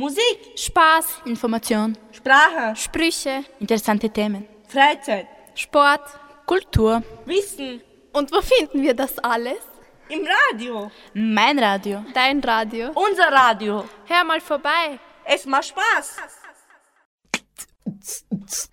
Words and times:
Musik, 0.00 0.52
Spaß, 0.54 1.22
Information, 1.24 1.98
Sprache, 2.12 2.76
Sprüche, 2.76 3.44
interessante 3.58 4.08
Themen, 4.08 4.46
Freizeit, 4.68 5.26
Sport, 5.56 6.02
Kultur. 6.46 7.02
Wissen. 7.24 7.82
Und 8.12 8.30
wo 8.30 8.40
finden 8.40 8.80
wir 8.80 8.94
das 8.94 9.18
alles? 9.18 9.58
Im 10.08 10.24
Radio. 10.52 10.92
Mein 11.14 11.58
Radio. 11.58 12.04
Dein 12.14 12.38
Radio. 12.38 12.92
Unser 12.94 13.32
Radio. 13.32 13.84
Hör 14.06 14.22
mal 14.22 14.40
vorbei. 14.40 15.00
Es 15.24 15.44
macht 15.46 15.64
Spaß. 15.66 16.16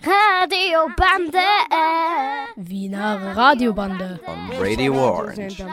Radiobande. 0.03 1.39
Wiener 2.55 3.35
Radiobande. 3.35 4.19
On 4.27 4.51
Radio 4.59 4.93
Orange. 4.93 5.63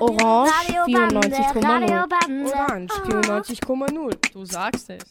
Orange 0.00 0.52
94,0. 0.86 1.64
Radiobande. 1.64 2.52
Orange 2.54 2.94
94,0. 3.06 4.32
Du 4.32 4.44
sagst 4.44 4.90
es. 4.90 5.02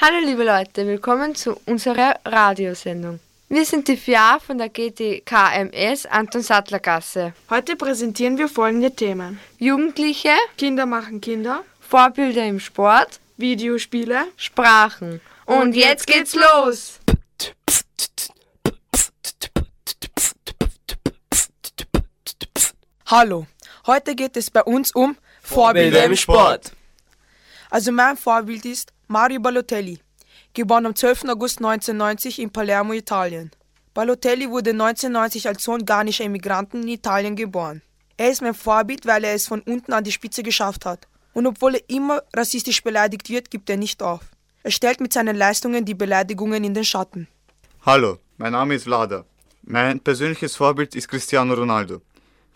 Hallo 0.00 0.18
liebe 0.24 0.44
Leute, 0.44 0.86
willkommen 0.86 1.34
zu 1.34 1.56
unserer 1.66 2.14
Radiosendung. 2.24 3.18
Wir 3.48 3.64
sind 3.64 3.86
die 3.88 3.96
FIA 3.96 4.38
von 4.38 4.58
der 4.58 4.68
GTKMS 4.68 6.06
Anton 6.06 6.42
Sattler 6.42 6.80
Gasse. 6.80 7.34
Heute 7.50 7.76
präsentieren 7.76 8.38
wir 8.38 8.48
folgende 8.48 8.90
Themen. 8.92 9.38
Jugendliche, 9.58 10.30
Kinder 10.56 10.86
machen 10.86 11.20
Kinder, 11.20 11.64
Vorbilder 11.80 12.44
im 12.46 12.60
Sport, 12.60 13.20
Videospiele, 13.36 14.26
Sprachen. 14.36 15.20
Und, 15.46 15.74
jetzt 15.74 16.06
geht's 16.06 16.34
los! 16.34 17.00
Hallo, 23.06 23.46
heute 23.86 24.14
geht 24.14 24.36
es 24.36 24.50
bei 24.50 24.62
uns 24.62 24.92
um 24.92 25.16
Vorbilder 25.42 26.04
im 26.04 26.16
Sport. 26.16 26.72
Also 27.70 27.92
mein 27.92 28.16
Vorbild 28.16 28.64
ist 28.64 28.92
Mario 29.08 29.40
Balotelli, 29.40 29.98
geboren 30.54 30.86
am 30.86 30.94
12. 30.94 31.24
August 31.24 31.58
1990 31.58 32.38
in 32.38 32.50
Palermo, 32.50 32.92
Italien. 32.92 33.50
Balotelli 33.92 34.48
wurde 34.48 34.70
1990 34.70 35.48
als 35.48 35.64
Sohn 35.64 35.84
ghanaischer 35.84 36.24
Immigranten 36.24 36.82
in 36.82 36.88
Italien 36.88 37.36
geboren. 37.36 37.82
Er 38.16 38.30
ist 38.30 38.40
mein 38.40 38.54
Vorbild, 38.54 39.04
weil 39.04 39.24
er 39.24 39.34
es 39.34 39.46
von 39.46 39.60
unten 39.62 39.92
an 39.92 40.04
die 40.04 40.12
Spitze 40.12 40.42
geschafft 40.42 40.86
hat. 40.86 41.06
Und 41.34 41.46
obwohl 41.46 41.74
er 41.74 41.90
immer 41.90 42.22
rassistisch 42.34 42.82
beleidigt 42.82 43.28
wird, 43.28 43.50
gibt 43.50 43.68
er 43.68 43.76
nicht 43.76 44.02
auf. 44.02 44.20
Er 44.64 44.70
stellt 44.70 45.00
mit 45.00 45.12
seinen 45.12 45.34
Leistungen 45.34 45.84
die 45.84 45.94
Beleidigungen 45.94 46.62
in 46.62 46.72
den 46.72 46.84
Schatten. 46.84 47.26
Hallo, 47.84 48.18
mein 48.38 48.52
Name 48.52 48.76
ist 48.76 48.84
Vlada. 48.84 49.24
Mein 49.62 49.98
persönliches 49.98 50.54
Vorbild 50.54 50.94
ist 50.94 51.08
Cristiano 51.08 51.54
Ronaldo. 51.54 52.00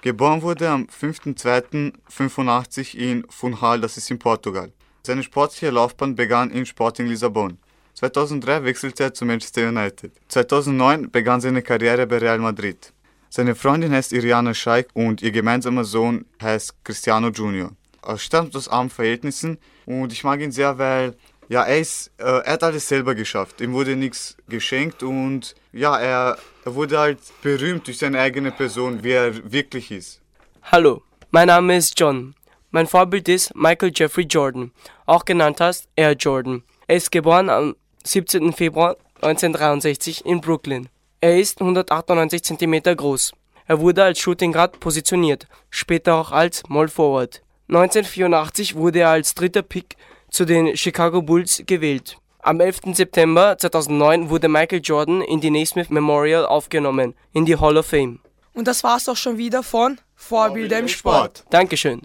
Geboren 0.02 0.40
wurde 0.40 0.68
am 0.68 0.84
5.2.85 0.84 2.96
in 2.96 3.26
Funchal, 3.28 3.80
das 3.80 3.96
ist 3.96 4.08
in 4.08 4.20
Portugal. 4.20 4.70
Seine 5.04 5.24
sportliche 5.24 5.70
Laufbahn 5.70 6.14
begann 6.14 6.52
in 6.52 6.64
Sporting 6.64 7.08
Lissabon. 7.08 7.58
2003 7.94 8.62
wechselte 8.62 9.02
er 9.04 9.14
zu 9.14 9.24
Manchester 9.24 9.68
United. 9.68 10.12
2009 10.28 11.10
begann 11.10 11.40
seine 11.40 11.62
Karriere 11.62 12.06
bei 12.06 12.18
Real 12.18 12.38
Madrid. 12.38 12.92
Seine 13.30 13.56
Freundin 13.56 13.92
heißt 13.92 14.12
Iriana 14.12 14.54
Scheik 14.54 14.90
und 14.94 15.22
ihr 15.22 15.32
gemeinsamer 15.32 15.82
Sohn 15.82 16.24
heißt 16.40 16.84
Cristiano 16.84 17.30
Junior. 17.30 17.72
Er 18.06 18.18
stammt 18.18 18.54
aus 18.54 18.68
armen 18.68 18.90
Verhältnissen 18.90 19.58
und 19.84 20.12
ich 20.12 20.22
mag 20.22 20.40
ihn 20.40 20.52
sehr, 20.52 20.78
weil 20.78 21.16
ja, 21.48 21.62
er, 21.64 21.78
ist, 21.78 22.10
äh, 22.18 22.24
er 22.24 22.52
hat 22.52 22.62
alles 22.62 22.88
selber 22.88 23.14
geschafft. 23.14 23.60
Ihm 23.60 23.72
wurde 23.72 23.96
nichts 23.96 24.36
geschenkt 24.48 25.02
und 25.02 25.54
ja, 25.72 25.98
er, 25.98 26.38
er 26.64 26.74
wurde 26.74 26.98
halt 26.98 27.18
berühmt 27.42 27.86
durch 27.86 27.98
seine 27.98 28.20
eigene 28.20 28.50
Person, 28.50 29.02
wie 29.02 29.12
er 29.12 29.52
wirklich 29.52 29.90
ist. 29.90 30.20
Hallo, 30.62 31.02
mein 31.30 31.46
Name 31.48 31.76
ist 31.76 31.98
John. 31.98 32.34
Mein 32.70 32.86
Vorbild 32.86 33.28
ist 33.28 33.54
Michael 33.54 33.92
Jeffrey 33.94 34.24
Jordan, 34.24 34.72
auch 35.06 35.24
genannt 35.24 35.60
als 35.60 35.88
Air 35.94 36.12
Jordan. 36.12 36.62
Er 36.88 36.96
ist 36.96 37.10
geboren 37.10 37.48
am 37.48 37.76
17. 38.04 38.52
Februar 38.52 38.96
1963 39.22 40.26
in 40.26 40.40
Brooklyn. 40.40 40.88
Er 41.20 41.38
ist 41.38 41.60
198 41.60 42.42
cm 42.42 42.82
groß. 42.96 43.32
Er 43.66 43.80
wurde 43.80 44.04
als 44.04 44.18
Shooting 44.18 44.52
Guard 44.52 44.78
positioniert, 44.78 45.46
später 45.70 46.16
auch 46.16 46.32
als 46.32 46.58
Small 46.58 46.88
Forward. 46.88 47.42
1984 47.68 48.76
wurde 48.76 49.00
er 49.00 49.10
als 49.10 49.34
dritter 49.34 49.62
Pick 49.62 49.96
zu 50.36 50.44
den 50.44 50.76
Chicago 50.76 51.22
Bulls 51.22 51.62
gewählt. 51.64 52.18
Am 52.40 52.60
11. 52.60 52.94
September 52.94 53.56
2009 53.56 54.28
wurde 54.28 54.48
Michael 54.48 54.82
Jordan 54.84 55.22
in 55.22 55.40
die 55.40 55.48
Naismith 55.50 55.88
Memorial 55.88 56.44
aufgenommen, 56.44 57.14
in 57.32 57.46
die 57.46 57.56
Hall 57.56 57.78
of 57.78 57.86
Fame. 57.86 58.20
Und 58.52 58.68
das 58.68 58.84
war's 58.84 59.08
auch 59.08 59.16
schon 59.16 59.38
wieder 59.38 59.62
von 59.62 59.98
Vorbilder 60.14 60.78
im 60.78 60.88
Sport. 60.88 61.42
Dankeschön. 61.48 62.02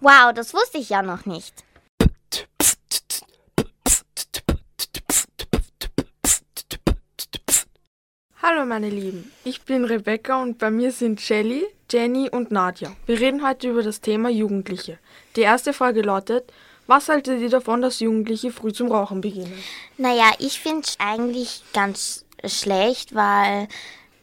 Wow, 0.00 0.34
das 0.34 0.52
wusste 0.52 0.76
ich 0.76 0.90
ja 0.90 1.00
noch 1.00 1.24
nicht. 1.24 1.54
Hallo 8.42 8.66
meine 8.66 8.90
Lieben, 8.90 9.32
ich 9.44 9.62
bin 9.62 9.86
Rebecca 9.86 10.42
und 10.42 10.58
bei 10.58 10.70
mir 10.70 10.92
sind 10.92 11.22
Shelly, 11.22 11.64
Jenny 11.94 12.28
und 12.28 12.50
Nadja. 12.50 12.90
Wir 13.06 13.20
reden 13.20 13.46
heute 13.46 13.70
über 13.70 13.84
das 13.84 14.00
Thema 14.00 14.28
Jugendliche. 14.28 14.98
Die 15.36 15.42
erste 15.42 15.72
Frage 15.72 16.02
lautet, 16.02 16.52
was 16.88 17.08
haltet 17.08 17.40
ihr 17.40 17.50
davon, 17.50 17.82
dass 17.82 18.00
Jugendliche 18.00 18.50
früh 18.50 18.72
zum 18.72 18.90
Rauchen 18.90 19.20
beginnen? 19.20 19.56
Naja, 19.96 20.32
ich 20.40 20.58
finde 20.58 20.80
es 20.80 20.96
eigentlich 20.98 21.62
ganz 21.72 22.24
schlecht, 22.44 23.14
weil 23.14 23.68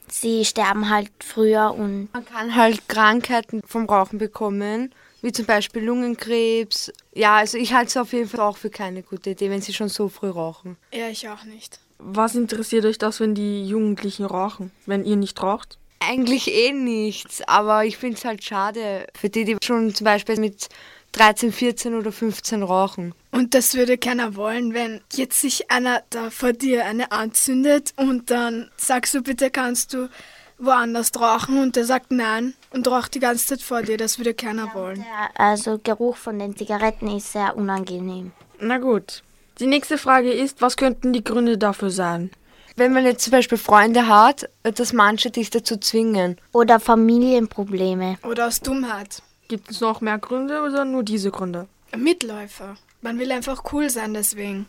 sie 0.10 0.44
sterben 0.44 0.90
halt 0.90 1.12
früher 1.24 1.74
und 1.74 2.10
Man 2.12 2.26
kann 2.26 2.54
halt 2.58 2.90
Krankheiten 2.90 3.62
vom 3.66 3.86
Rauchen 3.86 4.20
bekommen, 4.20 4.94
wie 5.22 5.32
zum 5.32 5.46
Beispiel 5.46 5.82
Lungenkrebs. 5.82 6.92
Ja, 7.14 7.38
also 7.38 7.58
ich 7.58 7.74
halte 7.74 7.88
es 7.88 7.96
auf 7.96 8.12
jeden 8.12 8.28
Fall 8.28 8.42
auch 8.42 8.58
für 8.58 8.70
keine 8.70 9.02
gute 9.02 9.30
Idee, 9.30 9.50
wenn 9.50 9.62
sie 9.62 9.72
schon 9.72 9.88
so 9.88 10.10
früh 10.10 10.30
rauchen. 10.30 10.76
Ja, 10.92 11.08
ich 11.08 11.30
auch 11.30 11.46
nicht. 11.46 11.80
Was 12.00 12.36
interessiert 12.36 12.84
euch 12.84 12.98
das, 12.98 13.22
wenn 13.22 13.34
die 13.34 13.66
Jugendlichen 13.66 14.26
rauchen, 14.26 14.74
wenn 14.86 15.06
ihr 15.06 15.16
nicht 15.16 15.42
raucht? 15.42 15.78
Eigentlich 16.04 16.52
eh 16.52 16.74
nichts, 16.74 17.42
aber 17.48 17.86
ich 17.86 17.98
finde 17.98 18.18
es 18.18 18.26
halt 18.26 18.44
schade 18.44 19.06
für 19.16 19.30
die, 19.30 19.46
die 19.46 19.58
schon 19.64 19.94
zum 19.94 20.06
Beispiel 20.06 20.40
mit 20.40 20.68
13, 21.12 21.52
14 21.52 21.94
oder 21.94 22.12
15 22.12 22.64
rauchen. 22.64 23.14
Und 23.32 23.54
das 23.54 23.76
würde 23.76 23.98
keiner 23.98 24.36
wollen, 24.36 24.74
wenn 24.74 25.02
jetzt 25.14 25.40
sich 25.40 25.70
einer 25.70 26.02
da 26.10 26.30
vor 26.30 26.54
dir 26.54 26.86
eine 26.86 27.12
anzündet 27.12 27.94
und 27.98 28.32
dann 28.32 28.72
sagst 28.78 29.14
du, 29.14 29.22
bitte 29.22 29.52
kannst 29.52 29.94
du 29.94 30.10
woanders 30.58 31.12
rauchen 31.20 31.62
und 31.62 31.76
der 31.76 31.86
sagt 31.86 32.12
nein 32.12 32.54
und 32.72 32.88
raucht 32.88 33.16
die 33.16 33.20
ganze 33.20 33.46
Zeit 33.46 33.62
vor 33.62 33.82
dir. 33.82 33.98
Das 33.98 34.18
würde 34.18 34.34
keiner 34.34 34.74
wollen. 34.74 35.04
der 35.04 35.40
also 35.40 35.80
Geruch 35.84 36.18
von 36.18 36.40
den 36.40 36.56
Zigaretten 36.56 37.16
ist 37.16 37.32
sehr 37.32 37.58
unangenehm. 37.58 38.32
Na 38.60 38.78
gut. 38.78 39.24
Die 39.60 39.68
nächste 39.68 39.98
Frage 39.98 40.32
ist, 40.32 40.62
was 40.62 40.78
könnten 40.78 41.14
die 41.14 41.24
Gründe 41.24 41.58
dafür 41.58 41.90
sein? 41.90 42.32
Wenn 42.76 42.94
man 42.94 43.06
jetzt 43.06 43.24
zum 43.24 43.32
Beispiel 43.32 43.58
Freunde 43.58 44.08
hat, 44.08 44.50
dass 44.64 44.94
manche 44.94 45.30
dich 45.30 45.50
dazu 45.50 45.78
zwingen. 45.78 46.38
Oder 46.54 46.80
Familienprobleme. 46.80 48.18
Oder 48.24 48.48
aus 48.48 48.62
Dummheit. 48.62 49.22
Gibt 49.48 49.72
es 49.72 49.82
noch 49.82 50.02
mehr 50.02 50.18
Gründe 50.18 50.62
oder 50.62 50.86
nur 50.86 51.04
diese 51.04 51.32
Gründe? 51.32 51.68
Mitläufer. 51.96 52.78
Man 53.02 53.20
will 53.20 53.32
einfach 53.32 53.64
cool 53.74 53.90
sein 53.90 54.14
deswegen. 54.14 54.68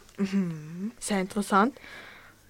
Sehr 0.99 1.21
interessant. 1.21 1.79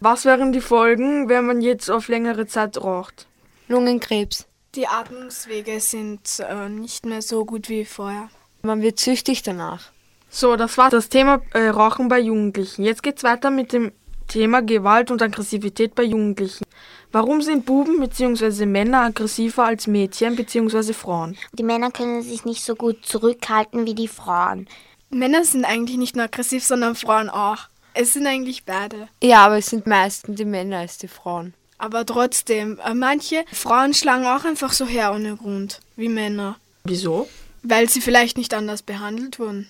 Was 0.00 0.24
wären 0.24 0.52
die 0.52 0.60
Folgen, 0.60 1.28
wenn 1.28 1.46
man 1.46 1.60
jetzt 1.60 1.91
auf 1.91 2.08
längere 2.08 2.46
Zeit 2.46 2.76
raucht? 2.76 3.26
Lungenkrebs. 3.68 4.46
Die 4.74 4.86
Atmungswege 4.86 5.80
sind 5.80 6.41
äh, 6.41 6.68
nicht 6.68 7.04
mehr 7.04 7.20
so 7.20 7.44
gut 7.44 7.68
wie 7.68 7.84
vorher. 7.84 8.30
Man 8.62 8.80
wird 8.80 8.98
süchtig 8.98 9.42
danach. 9.42 9.91
So, 10.30 10.56
das 10.56 10.78
war 10.78 10.88
das 10.88 11.10
Thema 11.10 11.42
äh, 11.52 11.68
Rauchen 11.68 12.08
bei 12.08 12.18
Jugendlichen. 12.18 12.84
Jetzt 12.84 13.02
geht's 13.02 13.22
weiter 13.22 13.50
mit 13.50 13.72
dem 13.72 13.92
Thema 14.32 14.62
Gewalt 14.62 15.10
und 15.10 15.20
Aggressivität 15.20 15.94
bei 15.94 16.04
Jugendlichen. 16.04 16.65
Warum 17.12 17.43
sind 17.43 17.66
Buben 17.66 18.00
bzw. 18.00 18.65
Männer 18.65 19.03
aggressiver 19.03 19.65
als 19.65 19.87
Mädchen 19.87 20.37
bzw. 20.37 20.94
Frauen? 20.94 21.37
Die 21.53 21.62
Männer 21.62 21.91
können 21.91 22.22
sich 22.22 22.47
nicht 22.47 22.65
so 22.65 22.75
gut 22.75 23.04
zurückhalten 23.04 23.84
wie 23.84 23.94
die 23.94 24.09
Frauen. 24.09 24.69
Männer 25.10 25.45
sind 25.45 25.66
eigentlich 25.66 25.98
nicht 25.98 26.16
nur 26.16 26.24
aggressiv, 26.24 26.65
sondern 26.65 26.95
Frauen 26.95 27.28
auch. 27.28 27.68
Es 27.92 28.15
sind 28.15 28.27
eigentlich 28.27 28.65
beide. 28.65 29.06
Ja, 29.22 29.45
aber 29.45 29.59
es 29.59 29.66
sind 29.66 29.86
meistens 29.86 30.36
die 30.36 30.47
Männer 30.47 30.78
als 30.78 30.97
die 30.97 31.09
Frauen. 31.09 31.53
Aber 31.77 32.06
trotzdem, 32.06 32.80
äh, 32.83 32.95
manche 32.95 33.45
Frauen 33.53 33.92
schlagen 33.92 34.24
auch 34.24 34.47
einfach 34.47 34.72
so 34.72 34.86
her 34.86 35.12
ohne 35.12 35.36
Grund, 35.36 35.83
wie 35.97 36.09
Männer. 36.09 36.56
Wieso? 36.84 37.28
Weil 37.62 37.91
sie 37.91 38.01
vielleicht 38.01 38.39
nicht 38.39 38.54
anders 38.54 38.80
behandelt 38.80 39.39
wurden. 39.39 39.68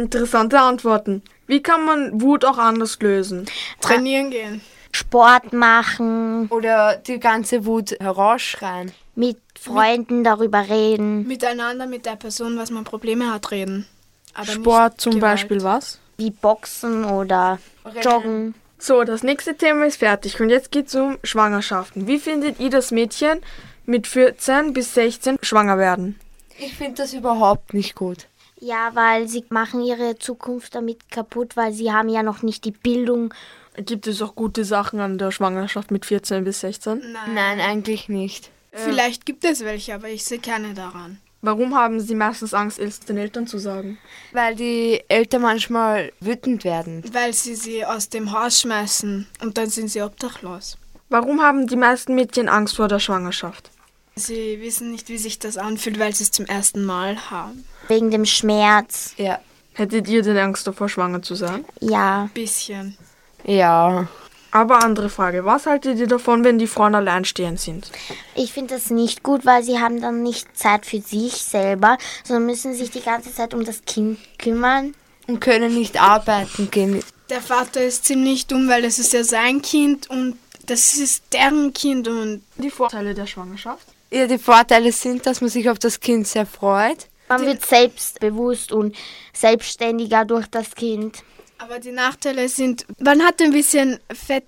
Interessante 0.00 0.58
Antworten. 0.58 1.22
Wie 1.46 1.62
kann 1.62 1.84
man 1.84 2.20
Wut 2.22 2.44
auch 2.44 2.58
anders 2.58 2.98
lösen? 3.00 3.46
Trainieren 3.80 4.30
gehen. 4.30 4.60
Sport 4.92 5.52
machen, 5.52 6.48
Oder 6.48 6.96
die 6.96 7.20
ganze 7.20 7.64
Wut 7.66 7.92
herausschreien. 8.00 8.92
mit 9.14 9.36
Freunden 9.60 10.24
darüber 10.24 10.68
reden, 10.68 11.28
Miteinander 11.28 11.86
mit 11.86 12.06
der 12.06 12.16
Person, 12.16 12.56
was 12.56 12.70
man 12.70 12.84
Probleme 12.84 13.32
hat, 13.32 13.50
reden. 13.50 13.86
Aber 14.34 14.46
Sport 14.46 15.00
zum 15.00 15.14
Gewalt. 15.14 15.32
Beispiel 15.34 15.62
was? 15.62 15.98
wie 16.16 16.30
Boxen 16.30 17.04
oder 17.04 17.58
Joggen. 18.02 18.54
So, 18.78 19.04
das 19.04 19.22
nächste 19.22 19.56
Thema 19.56 19.84
ist 19.86 19.96
fertig 19.98 20.40
und 20.40 20.48
jetzt 20.50 20.70
geht's 20.72 20.94
um 20.94 21.18
Schwangerschaften. 21.24 22.06
Wie 22.06 22.18
findet 22.18 22.58
ihr 22.60 22.70
das 22.70 22.90
Mädchen 22.90 23.40
mit 23.86 24.06
14 24.06 24.72
bis 24.72 24.94
16 24.94 25.38
schwanger 25.42 25.78
werden? 25.78 26.18
Ich 26.58 26.74
finde 26.74 26.94
das 27.02 27.12
überhaupt 27.14 27.74
nicht 27.74 27.94
gut. 27.94 28.26
Ja, 28.60 28.90
weil 28.94 29.26
sie 29.28 29.44
machen 29.48 29.82
ihre 29.82 30.18
Zukunft 30.18 30.74
damit 30.74 31.10
kaputt, 31.10 31.56
weil 31.56 31.72
sie 31.72 31.92
haben 31.92 32.08
ja 32.08 32.22
noch 32.22 32.42
nicht 32.42 32.64
die 32.64 32.70
Bildung. 32.70 33.32
Gibt 33.76 34.06
es 34.06 34.20
auch 34.20 34.34
gute 34.34 34.64
Sachen 34.64 35.00
an 35.00 35.16
der 35.18 35.30
Schwangerschaft 35.30 35.90
mit 35.90 36.04
14 36.04 36.44
bis 36.44 36.60
16? 36.60 36.98
Nein. 36.98 37.34
Nein, 37.34 37.60
eigentlich 37.60 38.08
nicht. 38.08 38.50
Vielleicht 38.72 39.26
gibt 39.26 39.44
es 39.44 39.64
welche, 39.64 39.94
aber 39.94 40.08
ich 40.08 40.24
sehe 40.24 40.38
keine 40.38 40.74
daran. 40.74 41.18
Warum 41.42 41.74
haben 41.74 42.00
sie 42.00 42.14
meistens 42.14 42.52
Angst, 42.52 42.78
es 42.78 43.00
den 43.00 43.16
Eltern 43.16 43.46
zu 43.46 43.58
sagen? 43.58 43.98
Weil 44.32 44.54
die 44.54 45.02
Eltern 45.08 45.42
manchmal 45.42 46.12
wütend 46.20 46.64
werden. 46.64 47.02
Weil 47.12 47.32
sie 47.32 47.54
sie 47.54 47.84
aus 47.84 48.10
dem 48.10 48.32
Haus 48.32 48.60
schmeißen 48.60 49.26
und 49.40 49.56
dann 49.56 49.70
sind 49.70 49.88
sie 49.88 50.02
obdachlos. 50.02 50.76
Warum 51.08 51.40
haben 51.40 51.66
die 51.66 51.76
meisten 51.76 52.14
Mädchen 52.14 52.48
Angst 52.48 52.76
vor 52.76 52.88
der 52.88 52.98
Schwangerschaft? 52.98 53.70
Sie 54.16 54.60
wissen 54.60 54.90
nicht, 54.90 55.08
wie 55.08 55.16
sich 55.16 55.38
das 55.38 55.56
anfühlt, 55.56 55.98
weil 55.98 56.14
sie 56.14 56.24
es 56.24 56.30
zum 56.30 56.44
ersten 56.44 56.84
Mal 56.84 57.30
haben. 57.30 57.64
Wegen 57.90 58.10
dem 58.10 58.24
Schmerz. 58.24 59.14
Ja. 59.16 59.38
Hättet 59.74 60.08
ihr 60.08 60.22
denn 60.22 60.36
Angst 60.36 60.66
davor, 60.66 60.88
schwanger 60.88 61.22
zu 61.22 61.34
sein? 61.34 61.64
Ja. 61.80 62.30
Bisschen. 62.34 62.96
Ja. 63.44 64.08
Aber 64.52 64.82
andere 64.82 65.10
Frage, 65.10 65.44
was 65.44 65.66
haltet 65.66 65.98
ihr 65.98 66.08
davon, 66.08 66.42
wenn 66.42 66.58
die 66.58 66.66
Frauen 66.66 66.94
alleinstehend 66.94 67.60
sind? 67.60 67.90
Ich 68.34 68.52
finde 68.52 68.74
das 68.74 68.90
nicht 68.90 69.22
gut, 69.22 69.46
weil 69.46 69.62
sie 69.62 69.78
haben 69.78 70.00
dann 70.00 70.22
nicht 70.22 70.56
Zeit 70.56 70.86
für 70.86 71.00
sich 71.00 71.34
selber, 71.34 71.98
sondern 72.24 72.46
müssen 72.46 72.74
sich 72.74 72.90
die 72.90 73.00
ganze 73.00 73.32
Zeit 73.32 73.54
um 73.54 73.64
das 73.64 73.82
Kind 73.84 74.18
kümmern. 74.38 74.94
Und 75.28 75.40
können 75.40 75.74
nicht 75.74 76.00
arbeiten 76.00 76.70
gehen. 76.70 77.00
Der 77.28 77.40
Vater 77.40 77.82
ist 77.82 78.04
ziemlich 78.06 78.48
dumm, 78.48 78.68
weil 78.68 78.84
es 78.84 78.98
ist 78.98 79.12
ja 79.12 79.22
sein 79.22 79.62
Kind 79.62 80.10
und 80.10 80.36
das 80.66 80.96
ist 80.96 81.24
deren 81.32 81.72
Kind 81.72 82.08
und 82.08 82.42
Die 82.58 82.70
Vorteile 82.70 83.14
der 83.14 83.26
Schwangerschaft? 83.26 83.86
Ja, 84.10 84.26
die 84.26 84.38
Vorteile 84.38 84.90
sind, 84.90 85.26
dass 85.26 85.40
man 85.40 85.50
sich 85.50 85.70
auf 85.70 85.78
das 85.78 86.00
Kind 86.00 86.26
sehr 86.26 86.46
freut. 86.46 87.06
Man 87.30 87.46
wird 87.46 87.64
selbstbewusst 87.64 88.72
und 88.72 88.96
selbstständiger 89.32 90.24
durch 90.24 90.48
das 90.48 90.74
Kind. 90.74 91.22
Aber 91.58 91.78
die 91.78 91.92
Nachteile 91.92 92.48
sind, 92.48 92.84
man 92.98 93.22
hat 93.22 93.40
ein 93.40 93.52
bisschen 93.52 94.00
Fett 94.12 94.44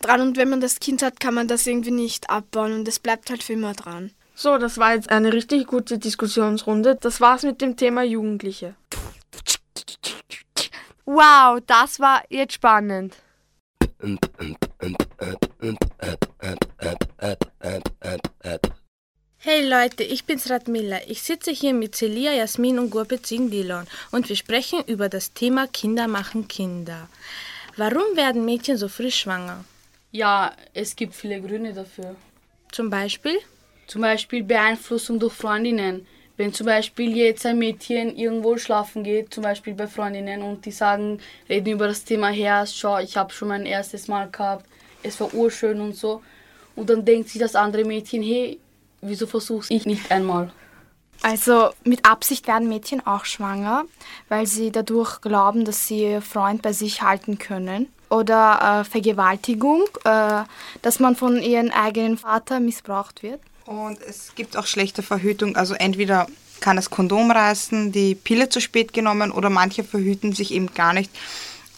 dran 0.00 0.20
und 0.20 0.36
wenn 0.36 0.48
man 0.48 0.60
das 0.60 0.80
Kind 0.80 1.02
hat, 1.02 1.20
kann 1.20 1.34
man 1.34 1.46
das 1.46 1.64
irgendwie 1.64 1.92
nicht 1.92 2.30
abbauen 2.30 2.72
und 2.72 2.88
es 2.88 2.98
bleibt 2.98 3.30
halt 3.30 3.44
für 3.44 3.52
immer 3.52 3.74
dran. 3.74 4.10
So, 4.34 4.58
das 4.58 4.78
war 4.78 4.94
jetzt 4.94 5.10
eine 5.10 5.32
richtig 5.32 5.68
gute 5.68 5.98
Diskussionsrunde. 5.98 6.96
Das 6.96 7.20
war's 7.20 7.44
mit 7.44 7.60
dem 7.60 7.76
Thema 7.76 8.02
Jugendliche. 8.02 8.74
Wow, 11.04 11.60
das 11.66 12.00
war 12.00 12.24
jetzt 12.30 12.54
spannend. 12.54 13.14
Hey 19.46 19.68
Leute, 19.68 20.04
ich 20.04 20.24
bin's 20.24 20.48
Radmila. 20.48 21.00
Ich 21.06 21.22
sitze 21.22 21.50
hier 21.50 21.74
mit 21.74 21.94
Celia, 21.94 22.32
Jasmin 22.32 22.78
und 22.78 22.88
Gurbet 22.88 23.26
Singdilon 23.26 23.86
und 24.10 24.26
wir 24.30 24.36
sprechen 24.36 24.82
über 24.86 25.10
das 25.10 25.34
Thema 25.34 25.66
Kinder 25.66 26.08
machen 26.08 26.48
Kinder. 26.48 27.10
Warum 27.76 28.16
werden 28.16 28.46
Mädchen 28.46 28.78
so 28.78 28.88
früh 28.88 29.10
schwanger? 29.10 29.66
Ja, 30.12 30.56
es 30.72 30.96
gibt 30.96 31.14
viele 31.14 31.42
Gründe 31.42 31.74
dafür. 31.74 32.16
Zum 32.72 32.88
Beispiel? 32.88 33.36
Zum 33.86 34.00
Beispiel 34.00 34.42
Beeinflussung 34.42 35.18
durch 35.18 35.34
Freundinnen. 35.34 36.06
Wenn 36.38 36.54
zum 36.54 36.64
Beispiel 36.64 37.14
jetzt 37.14 37.44
ein 37.44 37.58
Mädchen 37.58 38.16
irgendwo 38.16 38.56
schlafen 38.56 39.04
geht, 39.04 39.34
zum 39.34 39.42
Beispiel 39.42 39.74
bei 39.74 39.86
Freundinnen, 39.86 40.40
und 40.40 40.64
die 40.64 40.72
sagen, 40.72 41.20
reden 41.50 41.74
über 41.74 41.88
das 41.88 42.02
Thema 42.02 42.28
her, 42.28 42.64
schau, 42.66 42.98
ich 42.98 43.14
habe 43.18 43.30
schon 43.30 43.48
mein 43.48 43.66
erstes 43.66 44.08
Mal 44.08 44.30
gehabt, 44.30 44.64
es 45.02 45.20
war 45.20 45.34
urschön 45.34 45.82
und 45.82 45.94
so. 45.94 46.22
Und 46.76 46.88
dann 46.88 47.04
denkt 47.04 47.28
sich 47.28 47.40
das 47.40 47.54
andere 47.54 47.84
Mädchen, 47.84 48.22
hey, 48.22 48.58
wieso 49.04 49.26
versuch's 49.26 49.70
ich 49.70 49.86
nicht 49.86 50.10
einmal? 50.10 50.52
Also 51.22 51.70
mit 51.84 52.04
Absicht 52.04 52.46
werden 52.46 52.68
Mädchen 52.68 53.06
auch 53.06 53.24
schwanger, 53.24 53.84
weil 54.28 54.46
sie 54.46 54.70
dadurch 54.70 55.20
glauben, 55.20 55.64
dass 55.64 55.86
sie 55.86 56.02
ihr 56.02 56.22
Freund 56.22 56.60
bei 56.60 56.72
sich 56.72 57.02
halten 57.02 57.38
können. 57.38 57.88
Oder 58.10 58.82
äh, 58.82 58.84
Vergewaltigung, 58.84 59.84
äh, 60.04 60.42
dass 60.82 61.00
man 61.00 61.16
von 61.16 61.42
ihrem 61.42 61.70
eigenen 61.70 62.18
Vater 62.18 62.60
missbraucht 62.60 63.22
wird. 63.22 63.40
Und 63.64 64.00
es 64.02 64.34
gibt 64.34 64.56
auch 64.56 64.66
schlechte 64.66 65.02
Verhütung. 65.02 65.56
Also 65.56 65.74
entweder 65.74 66.26
kann 66.60 66.76
das 66.76 66.90
Kondom 66.90 67.30
reißen, 67.30 67.92
die 67.92 68.14
Pille 68.14 68.48
zu 68.48 68.60
spät 68.60 68.92
genommen 68.92 69.30
oder 69.30 69.50
manche 69.50 69.84
verhüten 69.84 70.34
sich 70.34 70.52
eben 70.52 70.72
gar 70.74 70.92
nicht. 70.92 71.10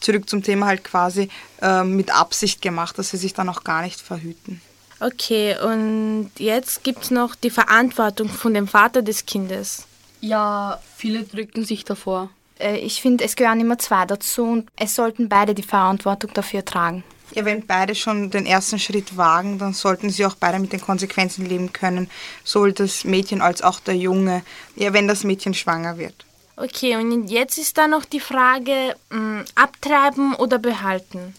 Zurück 0.01 0.29
zum 0.29 0.43
Thema 0.43 0.67
halt 0.67 0.85
quasi 0.85 1.29
äh, 1.63 1.85
mit 1.85 2.15
Absicht 2.15 2.61
gemacht, 2.61 2.99
dass 2.99 3.11
sie 3.11 3.17
sich 3.17 3.33
dann 3.33 3.49
auch 3.49 3.65
gar 3.65 3.83
nicht 3.83 4.01
verhüten. 4.01 4.61
Okay, 5.01 5.57
und 5.63 6.31
jetzt 6.39 6.83
gibt's 6.85 7.11
noch 7.11 7.35
die 7.35 7.51
Verantwortung 7.51 8.29
von 8.29 8.55
dem 8.55 8.67
Vater 8.67 9.03
des 9.03 9.27
Kindes. 9.27 9.87
Ja, 10.21 10.81
viele 10.97 11.25
drücken 11.25 11.65
sich 11.65 11.85
davor. 11.85 12.31
Äh, 12.59 12.79
ich 12.79 13.03
finde, 13.03 13.25
es 13.25 13.37
gehören 13.37 13.61
immer 13.61 13.79
zwei 13.79 14.07
dazu 14.07 14.45
und 14.45 14.69
es 14.77 14.95
sollten 14.95 15.29
beide 15.29 15.55
die 15.55 15.63
Verantwortung 15.63 16.31
dafür 16.33 16.65
tragen. 16.65 17.05
Ja, 17.35 17.45
wenn 17.45 17.67
beide 17.67 17.95
schon 17.95 18.31
den 18.31 18.47
ersten 18.47 18.79
Schritt 18.79 19.17
wagen, 19.17 19.59
dann 19.59 19.75
sollten 19.75 20.11
sie 20.11 20.25
auch 20.25 20.37
beide 20.37 20.59
mit 20.59 20.73
den 20.73 20.81
Konsequenzen 20.81 21.45
leben 21.45 21.73
können, 21.73 22.09
sowohl 22.45 22.73
das 22.73 23.05
Mädchen 23.05 23.43
als 23.43 23.63
auch 23.63 23.81
der 23.81 23.97
Junge, 23.97 24.43
ja, 24.77 24.93
wenn 24.93 25.09
das 25.09 25.25
Mädchen 25.25 25.53
schwanger 25.53 25.99
wird. 25.99 26.25
Okay, 26.57 26.97
und 26.97 27.29
jetzt 27.29 27.59
ist 27.59 27.77
da 27.77 27.87
noch 27.87 28.07
die 28.07 28.21
Frage, 28.21 28.97
mh, 29.11 29.45
abtreiben 29.57 30.35
oder 30.37 30.59
behalten? 30.59 31.35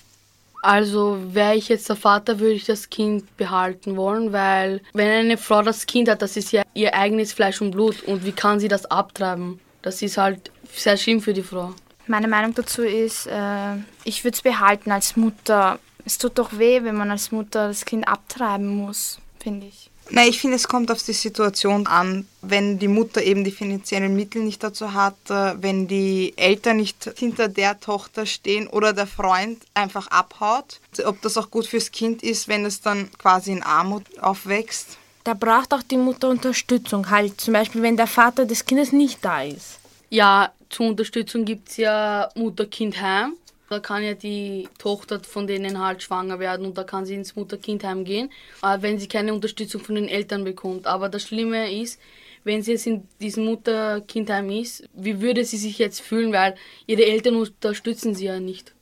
Also 0.61 1.19
wäre 1.33 1.55
ich 1.55 1.69
jetzt 1.69 1.87
der 1.89 1.95
Vater, 1.95 2.39
würde 2.39 2.53
ich 2.53 2.65
das 2.65 2.89
Kind 2.89 3.37
behalten 3.37 3.95
wollen, 3.95 4.33
weil 4.33 4.81
wenn 4.93 5.09
eine 5.09 5.37
Frau 5.37 5.61
das 5.61 5.85
Kind 5.85 6.09
hat, 6.09 6.21
das 6.21 6.37
ist 6.37 6.51
ja 6.51 6.63
ihr 6.73 6.93
eigenes 6.93 7.33
Fleisch 7.33 7.61
und 7.61 7.71
Blut 7.71 8.03
und 8.03 8.25
wie 8.25 8.31
kann 8.31 8.59
sie 8.59 8.67
das 8.67 8.85
abtreiben? 8.85 9.59
Das 9.81 10.01
ist 10.01 10.17
halt 10.17 10.51
sehr 10.73 10.97
schlimm 10.97 11.21
für 11.21 11.33
die 11.33 11.43
Frau. 11.43 11.73
Meine 12.07 12.27
Meinung 12.27 12.53
dazu 12.53 12.83
ist, 12.83 13.27
äh, 13.27 13.75
ich 14.03 14.23
würde 14.23 14.35
es 14.35 14.41
behalten 14.41 14.91
als 14.91 15.15
Mutter. 15.15 15.79
Es 16.05 16.17
tut 16.17 16.37
doch 16.37 16.57
weh, 16.57 16.83
wenn 16.83 16.95
man 16.95 17.11
als 17.11 17.31
Mutter 17.31 17.67
das 17.67 17.85
Kind 17.85 18.07
abtreiben 18.07 18.67
muss, 18.67 19.19
finde 19.39 19.67
ich. 19.67 19.89
Na, 20.09 20.25
ich 20.25 20.39
finde, 20.39 20.55
es 20.55 20.67
kommt 20.67 20.89
auf 20.91 21.03
die 21.03 21.13
Situation 21.13 21.85
an. 21.85 22.27
Wenn 22.41 22.79
die 22.79 22.87
Mutter 22.87 23.21
eben 23.21 23.43
die 23.43 23.51
finanziellen 23.51 24.15
Mittel 24.15 24.43
nicht 24.43 24.63
dazu 24.63 24.93
hat, 24.93 25.17
äh, 25.29 25.61
wenn 25.61 25.87
die 25.87 26.33
Eltern 26.37 26.77
nicht 26.77 27.09
hinter 27.17 27.49
der 27.49 27.79
Tochter 27.79 28.25
stehen 28.25 28.67
oder 28.67 28.93
der 28.93 29.07
Freund 29.07 29.61
einfach 29.73 30.07
abhaut, 30.07 30.79
ob 31.05 31.21
das 31.21 31.37
auch 31.37 31.51
gut 31.51 31.67
fürs 31.67 31.91
Kind 31.91 32.23
ist, 32.23 32.47
wenn 32.47 32.65
es 32.65 32.81
dann 32.81 33.11
quasi 33.17 33.51
in 33.51 33.63
Armut 33.63 34.03
aufwächst. 34.19 34.97
Da 35.25 35.33
braucht 35.33 35.73
auch 35.73 35.83
die 35.83 35.97
Mutter 35.97 36.29
Unterstützung, 36.29 37.09
halt 37.09 37.41
zum 37.41 37.53
Beispiel, 37.53 37.81
wenn 37.81 37.97
der 37.97 38.07
Vater 38.07 38.45
des 38.45 38.65
Kindes 38.65 38.93
nicht 38.93 39.25
da 39.25 39.43
ist. 39.43 39.79
Ja, 40.09 40.53
zur 40.69 40.87
Unterstützung 40.87 41.43
gibt 41.43 41.67
es 41.67 41.77
ja 41.77 42.29
Mutter-Kind-Heim. 42.35 43.33
Da 43.69 43.79
kann 43.79 44.03
ja 44.03 44.13
die 44.13 44.69
Tochter 44.77 45.19
von 45.19 45.45
denen 45.45 45.79
halt 45.79 46.01
schwanger 46.01 46.39
werden 46.39 46.65
und 46.65 46.77
da 46.77 46.83
kann 46.83 47.05
sie 47.05 47.15
ins 47.15 47.35
Mutter-Kind-Heim 47.35 48.05
gehen, 48.05 48.31
äh, 48.63 48.77
wenn 48.81 48.97
sie 48.97 49.07
keine 49.07 49.33
Unterstützung 49.33 49.81
von 49.81 49.95
den 49.95 50.07
Eltern 50.07 50.43
bekommt. 50.43 50.87
Aber 50.87 51.09
das 51.09 51.23
Schlimme 51.23 51.71
ist, 51.71 51.99
wenn 52.43 52.61
sie 52.61 52.71
jetzt 52.71 52.87
in 52.87 53.07
diesem 53.19 53.45
Mutter-Kind-Heim 53.45 54.49
ist, 54.51 54.87
wie 54.93 55.19
würde 55.19 55.43
sie 55.43 55.57
sich 55.57 55.77
jetzt 55.77 55.99
fühlen, 55.99 56.31
weil 56.31 56.55
ihre 56.85 57.05
Eltern 57.05 57.35
unterstützen 57.35 58.15
sie 58.15 58.25
ja 58.25 58.39
nicht. 58.39 58.73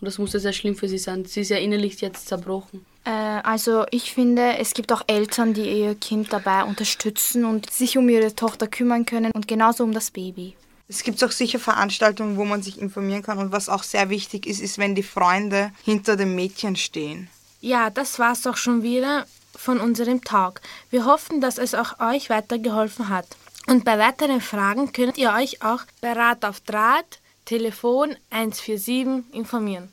Und 0.00 0.06
das 0.06 0.18
muss 0.18 0.34
ja 0.34 0.40
sehr 0.40 0.52
schlimm 0.52 0.76
für 0.76 0.88
sie 0.88 0.98
sein. 0.98 1.24
Sie 1.24 1.40
ist 1.40 1.48
ja 1.48 1.56
innerlich 1.56 2.00
jetzt 2.02 2.28
zerbrochen. 2.28 2.84
Äh, 3.04 3.10
also 3.10 3.86
ich 3.90 4.12
finde, 4.12 4.58
es 4.58 4.74
gibt 4.74 4.92
auch 4.92 5.02
Eltern, 5.06 5.54
die 5.54 5.80
ihr 5.80 5.94
Kind 5.94 6.32
dabei 6.32 6.64
unterstützen 6.64 7.46
und 7.46 7.70
sich 7.70 7.96
um 7.96 8.08
ihre 8.10 8.34
Tochter 8.34 8.66
kümmern 8.66 9.06
können 9.06 9.32
und 9.32 9.48
genauso 9.48 9.84
um 9.84 9.92
das 9.92 10.10
Baby. 10.10 10.54
Es 10.86 11.02
gibt 11.02 11.22
auch 11.24 11.30
sicher 11.30 11.58
Veranstaltungen, 11.58 12.36
wo 12.36 12.44
man 12.44 12.62
sich 12.62 12.80
informieren 12.80 13.22
kann. 13.22 13.38
Und 13.38 13.52
was 13.52 13.68
auch 13.68 13.82
sehr 13.82 14.10
wichtig 14.10 14.46
ist, 14.46 14.60
ist, 14.60 14.78
wenn 14.78 14.94
die 14.94 15.02
Freunde 15.02 15.72
hinter 15.82 16.16
dem 16.16 16.34
Mädchen 16.34 16.76
stehen. 16.76 17.28
Ja, 17.60 17.88
das 17.88 18.18
war's 18.18 18.42
doch 18.42 18.58
schon 18.58 18.82
wieder 18.82 19.26
von 19.56 19.80
unserem 19.80 20.22
Talk. 20.22 20.60
Wir 20.90 21.06
hoffen, 21.06 21.40
dass 21.40 21.58
es 21.58 21.74
auch 21.74 21.98
euch 22.00 22.28
weitergeholfen 22.28 23.08
hat. 23.08 23.26
Und 23.66 23.84
bei 23.84 23.98
weiteren 23.98 24.42
Fragen 24.42 24.92
könnt 24.92 25.16
ihr 25.16 25.32
euch 25.32 25.62
auch 25.62 25.80
bei 26.02 26.12
Rat 26.12 26.44
auf 26.44 26.60
Draht, 26.60 27.20
Telefon 27.46 28.14
147 28.30 29.24
informieren. 29.32 29.90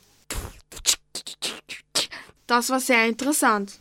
Das 2.46 2.68
war 2.68 2.80
sehr 2.80 3.06
interessant. 3.06 3.78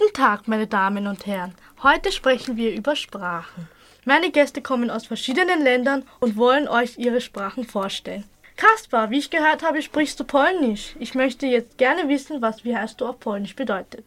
Guten 0.00 0.14
Tag, 0.14 0.48
meine 0.48 0.66
Damen 0.66 1.06
und 1.06 1.26
Herren. 1.26 1.54
Heute 1.82 2.10
sprechen 2.10 2.56
wir 2.56 2.72
über 2.72 2.96
Sprachen. 2.96 3.68
Meine 4.06 4.30
Gäste 4.30 4.62
kommen 4.62 4.88
aus 4.88 5.06
verschiedenen 5.06 5.62
Ländern 5.62 6.04
und 6.20 6.38
wollen 6.38 6.68
euch 6.68 6.96
ihre 6.96 7.20
Sprachen 7.20 7.64
vorstellen. 7.64 8.24
Kaspar, 8.56 9.10
wie 9.10 9.18
ich 9.18 9.28
gehört 9.28 9.62
habe, 9.62 9.82
sprichst 9.82 10.18
du 10.18 10.24
Polnisch. 10.24 10.96
Ich 10.98 11.14
möchte 11.14 11.44
jetzt 11.44 11.76
gerne 11.76 12.08
wissen, 12.08 12.40
was 12.40 12.64
wie 12.64 12.74
heißt 12.74 12.98
du 12.98 13.08
auf 13.08 13.20
Polnisch 13.20 13.54
bedeutet. 13.54 14.02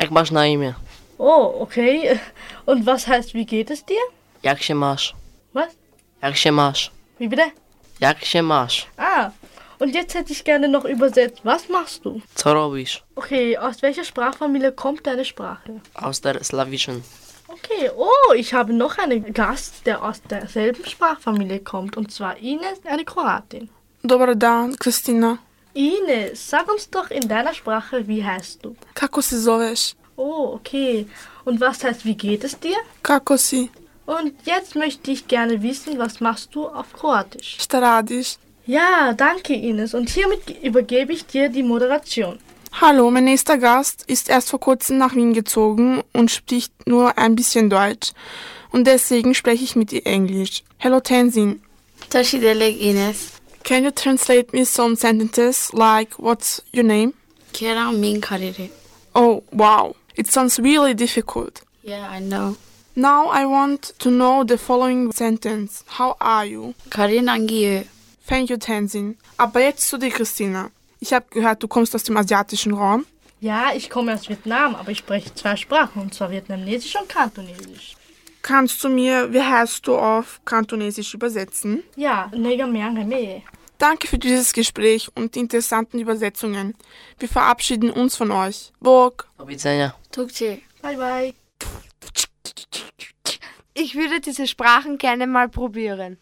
Jak 0.00 0.10
masz 0.10 0.30
na 0.30 0.46
imię? 0.46 0.74
Oh, 1.18 1.60
okay. 1.60 2.18
Und 2.66 2.86
was 2.86 3.06
heißt, 3.06 3.34
wie 3.34 3.44
geht 3.44 3.70
es 3.70 3.84
dir? 3.84 4.04
Jak 4.42 4.62
się 4.62 4.74
masz? 4.74 5.14
Was? 5.52 5.76
Jak 6.22 6.36
się 6.36 6.52
masz? 6.52 6.90
Wie 7.20 7.28
bitte? 7.28 7.50
Jak 8.00 8.24
się 8.24 8.42
masz? 8.42 8.86
Ah, 8.96 9.30
Und 9.78 9.94
jetzt 9.94 10.14
hätte 10.14 10.32
ich 10.32 10.44
gerne 10.44 10.68
noch 10.68 10.84
übersetzt. 10.84 11.40
Was 11.44 11.68
machst 11.68 12.04
du? 12.04 12.20
Co 12.42 12.52
robisz? 12.52 13.00
Okay, 13.16 13.56
aus 13.58 13.82
welcher 13.82 14.04
Sprachfamilie 14.04 14.72
kommt 14.72 15.06
deine 15.06 15.24
Sprache? 15.24 15.80
Aus 15.94 16.20
der 16.20 16.42
slawischen. 16.42 17.02
Okay, 17.48 17.90
oh, 17.96 18.32
ich 18.34 18.54
habe 18.54 18.72
noch 18.72 18.98
einen 18.98 19.32
Gast, 19.32 19.86
der 19.86 20.02
aus 20.02 20.22
derselben 20.22 20.84
Sprachfamilie 20.86 21.60
kommt. 21.60 21.96
Und 21.96 22.10
zwar 22.10 22.36
Ines, 22.38 22.78
eine 22.84 23.04
Kroatin. 23.04 23.68
Dobar 24.02 24.34
dan, 24.34 24.76
Kristina. 24.78 25.38
Ines, 25.74 26.50
sag 26.50 26.70
uns 26.70 26.88
doch 26.88 27.10
in 27.10 27.28
deiner 27.28 27.52
Sprache, 27.54 28.06
wie 28.06 28.24
heißt 28.24 28.64
du? 28.64 28.76
Kako 28.94 29.20
se 29.20 29.40
zoveš? 29.40 29.94
Oh, 30.16 30.54
okay. 30.54 31.06
Und 31.44 31.60
was 31.60 31.82
heißt, 31.82 32.04
wie 32.04 32.14
geht 32.14 32.44
es 32.44 32.58
dir? 32.58 32.76
Kako 33.02 33.36
si? 33.36 33.70
Und 34.06 34.34
jetzt 34.44 34.76
möchte 34.76 35.10
ich 35.10 35.26
gerne 35.26 35.62
wissen, 35.62 35.98
was 35.98 36.20
machst 36.20 36.54
du 36.54 36.68
auf 36.68 36.92
Kroatisch? 36.92 37.56
Šta 37.60 37.78
radiš? 37.80 38.36
Ja, 38.66 39.12
danke 39.12 39.54
Ines. 39.54 39.94
Und 39.94 40.08
hiermit 40.08 40.62
übergebe 40.62 41.12
ich 41.12 41.26
dir 41.26 41.48
die 41.48 41.62
Moderation. 41.62 42.38
Hallo, 42.80 43.10
mein 43.10 43.24
nächster 43.24 43.58
Gast 43.58 44.04
ist 44.08 44.28
erst 44.28 44.50
vor 44.50 44.58
kurzem 44.58 44.98
nach 44.98 45.14
Wien 45.14 45.32
gezogen 45.32 46.02
und 46.12 46.30
spricht 46.30 46.72
nur 46.88 47.18
ein 47.18 47.36
bisschen 47.36 47.70
Deutsch. 47.70 48.12
Und 48.72 48.86
deswegen 48.86 49.34
spreche 49.34 49.64
ich 49.64 49.76
mit 49.76 49.92
ihr 49.92 50.06
Englisch. 50.06 50.64
Hello, 50.78 51.00
Tenzin. 51.00 51.62
Taşidelek 52.10 52.80
Ines. 52.80 53.32
Can 53.64 53.84
you 53.84 53.90
translate 53.90 54.52
me 54.52 54.64
some 54.64 54.96
sentences 54.96 55.72
like 55.72 56.18
what's 56.18 56.62
your 56.74 56.84
name? 56.84 57.12
Kerem 57.52 58.00
min. 58.00 58.20
Oh, 59.14 59.42
wow. 59.52 59.94
It 60.16 60.30
sounds 60.30 60.58
really 60.58 60.94
difficult. 60.94 61.62
Yeah, 61.82 62.08
I 62.10 62.20
know. 62.20 62.56
Now 62.96 63.28
I 63.30 63.46
want 63.46 63.92
to 63.98 64.10
know 64.10 64.44
the 64.44 64.58
following 64.58 65.12
sentence. 65.12 65.84
How 65.86 66.16
are 66.20 66.46
you? 66.46 66.74
Karin 66.90 67.28
Angiö. 67.28 67.84
Thank 68.26 68.50
you, 68.50 68.56
Tenzin. 68.56 69.18
Aber 69.36 69.60
jetzt 69.60 69.88
zu 69.88 69.98
dir, 69.98 70.10
Christina. 70.10 70.70
Ich 71.00 71.12
habe 71.12 71.26
gehört, 71.30 71.62
du 71.62 71.68
kommst 71.68 71.94
aus 71.94 72.04
dem 72.04 72.16
asiatischen 72.16 72.72
Raum. 72.72 73.04
Ja, 73.40 73.74
ich 73.74 73.90
komme 73.90 74.14
aus 74.14 74.28
Vietnam, 74.28 74.74
aber 74.74 74.90
ich 74.90 74.98
spreche 74.98 75.34
zwei 75.34 75.56
Sprachen, 75.56 76.00
und 76.00 76.14
zwar 76.14 76.30
Vietnamesisch 76.30 76.96
und 76.96 77.08
Kantonesisch. 77.08 77.94
Kannst 78.40 78.82
du 78.82 78.88
mir, 78.88 79.32
wie 79.32 79.42
heißt 79.42 79.86
du 79.86 79.96
auf 79.96 80.40
Kantonesisch 80.44 81.12
übersetzen? 81.12 81.82
Ja, 81.96 82.30
Nega 82.34 82.66
Meangame. 82.66 83.42
Danke 83.78 84.06
für 84.06 84.18
dieses 84.18 84.52
Gespräch 84.52 85.10
und 85.14 85.34
die 85.34 85.40
interessanten 85.40 85.98
Übersetzungen. 85.98 86.74
Wir 87.18 87.28
verabschieden 87.28 87.90
uns 87.90 88.16
von 88.16 88.30
euch. 88.30 88.72
Tukci. 90.10 90.62
Bye 90.80 90.96
bye. 90.96 91.34
Ich 93.74 93.94
würde 93.94 94.20
diese 94.20 94.46
Sprachen 94.46 94.98
gerne 94.98 95.26
mal 95.26 95.48
probieren. 95.48 96.18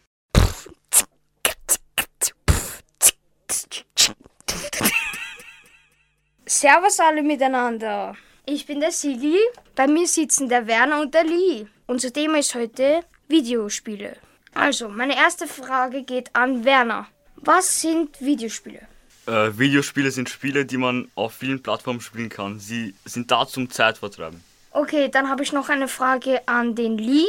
Servus 6.62 7.00
alle 7.00 7.24
miteinander. 7.24 8.14
Ich 8.46 8.64
bin 8.66 8.78
der 8.78 8.92
Sigi. 8.92 9.36
Bei 9.74 9.88
mir 9.88 10.06
sitzen 10.06 10.48
der 10.48 10.64
Werner 10.68 11.00
und 11.00 11.12
der 11.12 11.24
Lee. 11.24 11.66
Unser 11.88 12.12
Thema 12.12 12.38
ist 12.38 12.54
heute 12.54 13.00
Videospiele. 13.26 14.16
Also, 14.54 14.88
meine 14.88 15.16
erste 15.16 15.48
Frage 15.48 16.04
geht 16.04 16.30
an 16.36 16.64
Werner. 16.64 17.08
Was 17.34 17.80
sind 17.80 18.20
Videospiele? 18.20 18.82
Äh, 19.26 19.58
Videospiele 19.58 20.12
sind 20.12 20.28
Spiele, 20.28 20.64
die 20.64 20.76
man 20.76 21.10
auf 21.16 21.34
vielen 21.34 21.60
Plattformen 21.60 22.00
spielen 22.00 22.28
kann. 22.28 22.60
Sie 22.60 22.94
sind 23.06 23.28
da 23.32 23.44
zum 23.44 23.68
Zeitvertreiben. 23.68 24.40
Okay, 24.70 25.08
dann 25.08 25.28
habe 25.28 25.42
ich 25.42 25.52
noch 25.52 25.68
eine 25.68 25.88
Frage 25.88 26.46
an 26.46 26.76
den 26.76 26.96
Lee. 26.96 27.26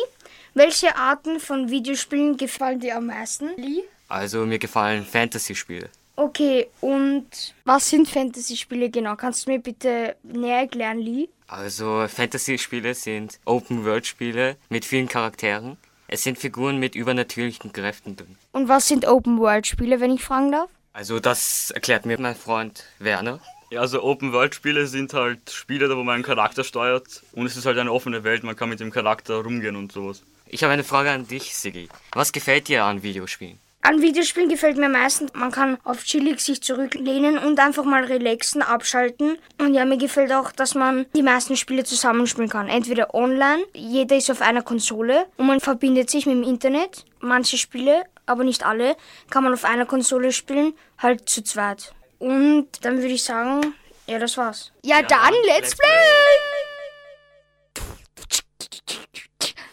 Welche 0.54 0.96
Arten 0.96 1.40
von 1.40 1.72
Videospielen 1.72 2.38
gefallen 2.38 2.80
dir 2.80 2.98
am 2.98 3.08
meisten, 3.08 3.50
Lee? 3.58 3.82
Also 4.08 4.46
mir 4.46 4.60
gefallen 4.60 5.04
Fantasy-Spiele. 5.04 5.90
Okay, 6.16 6.68
und 6.82 7.26
was 7.66 7.90
sind 7.90 8.08
Fantasy-Spiele 8.08 8.90
genau? 8.90 9.16
Kannst 9.16 9.46
du 9.48 9.52
mir 9.52 9.60
bitte 9.60 10.16
näher 10.22 10.60
erklären, 10.60 11.00
Lee? 11.00 11.30
Also 11.48 12.06
Fantasy-Spiele 12.08 12.94
sind 12.94 13.40
Open-World-Spiele 13.46 14.58
mit 14.70 14.86
vielen 14.86 15.08
Charakteren. 15.08 15.78
Es 16.08 16.24
sind 16.24 16.38
Figuren 16.38 16.78
mit 16.78 16.94
übernatürlichen 16.96 17.74
Kräften 17.74 18.16
drin. 18.16 18.38
Und 18.52 18.70
was 18.70 18.88
sind 18.88 19.08
Open-World-Spiele, 19.08 20.00
wenn 20.00 20.12
ich 20.12 20.24
fragen 20.24 20.52
darf? 20.52 20.70
Also 20.94 21.20
das 21.20 21.72
erklärt 21.72 22.06
mir 22.06 22.20
mein 22.20 22.36
Freund 22.36 22.84
Werner. 23.00 23.40
Ja, 23.72 23.82
also 23.82 24.04
Open-World-Spiele 24.04 24.86
sind 24.86 25.16
halt 25.16 25.50
Spiele, 25.50 25.88
da 25.88 25.98
wo 25.98 26.04
man 26.04 26.16
einen 26.16 26.24
Charakter 26.24 26.64
steuert 26.64 27.24
und 27.32 27.48
es 27.48 27.58
ist 27.58 27.66
halt 27.66 27.80
eine 27.80 27.92
offene 27.92 28.24
Welt, 28.24 28.44
man 28.44 28.56
kann 28.56 28.70
mit 28.70 28.80
dem 28.80 28.92
Charakter 28.92 29.38
rumgehen 29.38 29.76
und 29.76 29.92
sowas. 29.92 30.22
Ich 30.46 30.64
habe 30.64 30.74
eine 30.74 30.84
Frage 30.84 31.10
an 31.10 31.28
dich, 31.28 31.56
Sigi. 31.56 31.90
Was 32.12 32.32
gefällt 32.32 32.68
dir 32.68 32.84
an 32.84 33.02
Videospielen? 33.02 33.58
An 33.86 34.02
Videospielen 34.02 34.48
gefällt 34.48 34.78
mir 34.78 34.88
meistens, 34.88 35.34
man 35.34 35.52
kann 35.52 35.78
auf 35.84 36.06
chillig 36.06 36.40
sich 36.40 36.64
zurücklehnen 36.64 37.38
und 37.38 37.60
einfach 37.60 37.84
mal 37.84 38.06
relaxen, 38.06 38.62
abschalten. 38.62 39.38
Und 39.60 39.74
ja, 39.74 39.84
mir 39.84 39.98
gefällt 39.98 40.32
auch, 40.32 40.54
dass 40.54 40.74
man 40.74 41.06
die 41.14 41.22
meisten 41.22 41.58
Spiele 41.58 41.84
zusammenspielen 41.84 42.50
kann. 42.50 42.70
Entweder 42.70 43.14
online, 43.14 43.62
jeder 43.74 44.16
ist 44.16 44.32
auf 44.32 44.42
einer 44.42 44.62
Konsole 44.62 45.26
und 45.36 45.48
man 45.48 45.60
verbindet 45.60 46.10
sich 46.10 46.26
mit 46.26 46.36
dem 46.36 46.44
Internet. 46.44 47.04
Manche 47.20 47.58
Spiele, 47.58 48.06
aber 48.26 48.46
nicht 48.46 48.66
alle, 48.66 48.96
kann 49.30 49.44
man 49.44 49.52
auf 49.54 49.66
einer 49.66 49.86
Konsole 49.86 50.32
spielen, 50.32 50.74
halt 50.98 51.28
zu 51.28 51.44
zweit. 51.44 51.94
Und 52.20 52.70
dann 52.84 53.00
würde 53.00 53.14
ich 53.14 53.24
sagen, 53.24 53.76
ja, 54.08 54.18
das 54.18 54.38
war's. 54.38 54.72
Ja, 54.84 55.02
dann, 55.02 55.34
let's 55.46 55.76
play! 55.76 55.90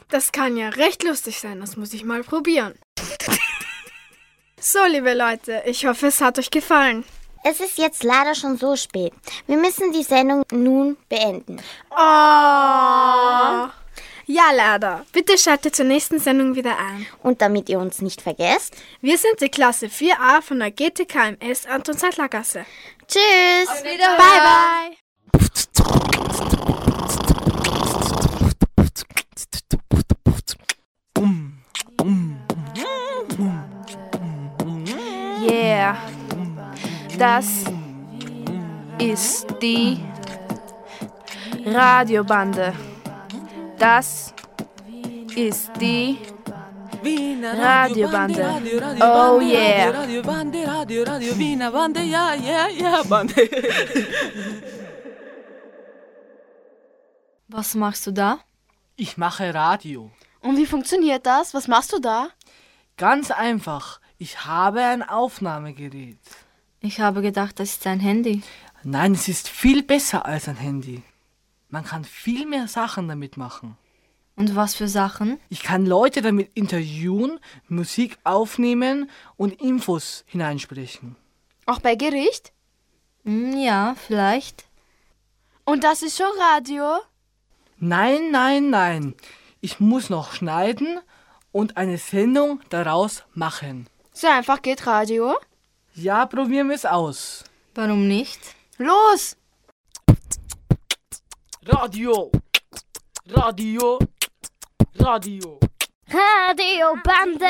Das 0.09 0.33
kann 0.33 0.57
ja 0.57 0.71
recht 0.71 1.05
lustig 1.05 1.39
sein, 1.39 1.61
das 1.61 1.77
muss 1.77 1.93
ich 1.93 2.03
mal 2.03 2.25
probieren. 2.25 2.75
So, 4.63 4.79
liebe 4.87 5.15
Leute, 5.15 5.63
ich 5.65 5.87
hoffe, 5.87 6.09
es 6.09 6.21
hat 6.21 6.39
euch 6.39 6.51
gefallen. 6.51 7.03
Es 7.43 7.61
ist 7.61 7.79
jetzt 7.79 8.05
leider 8.05 8.35
schon 8.35 8.59
so 8.59 8.77
spät. 8.77 9.15
Wir 9.47 9.57
müssen 9.57 9.91
die 9.93 10.03
Sendung 10.03 10.43
nun 10.53 10.99
beenden. 11.09 11.63
Oh. 11.91 11.97
Ja, 14.27 14.53
leider. 14.55 15.07
Bitte 15.13 15.39
schaltet 15.39 15.75
zur 15.75 15.87
nächsten 15.87 16.21
Sendung 16.21 16.55
wieder 16.57 16.77
ein. 16.77 17.07
Und 17.23 17.41
damit 17.41 17.71
ihr 17.71 17.79
uns 17.79 18.03
nicht 18.03 18.21
vergesst, 18.21 18.77
wir 19.01 19.17
sind 19.17 19.41
die 19.41 19.49
Klasse 19.49 19.87
4a 19.87 20.43
von 20.43 20.59
der 20.59 20.71
GTKMS 20.71 21.65
Anton 21.67 21.97
Zeitlergasse. 21.97 22.67
Tschüss. 23.09 23.69
Auf 23.69 23.83
Wiederhören. 23.83 24.19
Bye, 24.19 24.91
bye. 24.91 25.10
Yeah, 35.51 35.97
das 37.19 37.65
ist 39.01 39.47
die 39.61 39.99
Radiobande. 41.67 42.73
Das 43.77 44.33
ist 45.35 45.73
die 45.81 46.19
Radiobande. 47.03 48.63
Oh 49.01 49.41
yeah. 49.41 49.91
Radiobande, 49.91 50.65
Radio, 50.67 51.03
Radio, 51.03 51.37
Wiener 51.37 51.73
Bande, 51.73 52.03
ja, 52.03 52.35
ja, 52.35 52.69
ja, 52.69 53.03
Bande. 53.03 53.35
Was 57.49 57.75
machst 57.75 58.07
du 58.07 58.13
da? 58.13 58.39
Ich 58.95 59.17
mache 59.17 59.53
Radio. 59.53 60.13
Und 60.43 60.57
wie 60.57 60.67
funktioniert 60.67 61.27
das? 61.27 61.55
Was 61.55 61.67
machst 61.67 61.93
du 61.93 61.99
da? 61.99 62.29
Ganz 62.97 63.31
einfach. 63.33 64.00
Ich 64.23 64.45
habe 64.45 64.83
ein 64.83 65.03
Aufnahmegerät. 65.03 66.19
Ich 66.81 67.01
habe 67.01 67.23
gedacht, 67.23 67.59
das 67.59 67.71
ist 67.71 67.87
ein 67.87 68.01
Handy. 68.01 68.43
Nein, 68.83 69.15
es 69.15 69.29
ist 69.29 69.49
viel 69.49 69.83
besser 69.83 70.27
als 70.27 70.47
ein 70.47 70.57
Handy. 70.57 71.03
Man 71.71 71.87
kann 71.87 72.05
viel 72.05 72.45
mehr 72.45 72.69
Sachen 72.69 73.09
damit 73.09 73.39
machen. 73.39 73.79
Und 74.37 74.55
was 74.55 74.75
für 74.75 74.89
Sachen? 74.89 75.41
Ich 75.49 75.63
kann 75.63 75.87
Leute 75.87 76.21
damit 76.21 76.51
interviewen, 76.53 77.41
Musik 77.71 78.19
aufnehmen 78.23 79.09
und 79.39 79.59
Infos 79.63 80.23
hineinsprechen. 80.27 81.17
Auch 81.65 81.79
bei 81.79 81.95
Gericht? 81.95 82.53
Ja, 83.25 83.95
vielleicht. 84.07 84.67
Und 85.65 85.83
das 85.83 86.03
ist 86.03 86.19
schon 86.19 86.39
Radio? 86.53 86.99
Nein, 87.79 88.31
nein, 88.31 88.69
nein. 88.69 89.15
Ich 89.63 89.81
muss 89.81 90.11
noch 90.11 90.35
schneiden 90.35 91.01
und 91.53 91.79
eine 91.79 91.97
Sendung 91.97 92.61
daraus 92.69 93.25
machen. 93.33 93.89
So 94.21 94.27
einfach 94.27 94.61
geht 94.61 94.87
Radio? 94.87 95.35
Ja, 95.95 96.27
probieren 96.27 96.69
wir 96.69 96.75
es 96.75 96.85
aus. 96.85 97.43
Warum 97.75 98.07
nicht? 98.07 98.39
Los! 98.77 99.35
Radio! 101.65 102.31
Radio! 103.31 103.99
Radio! 104.99 105.59
Radiobande! 106.07 107.47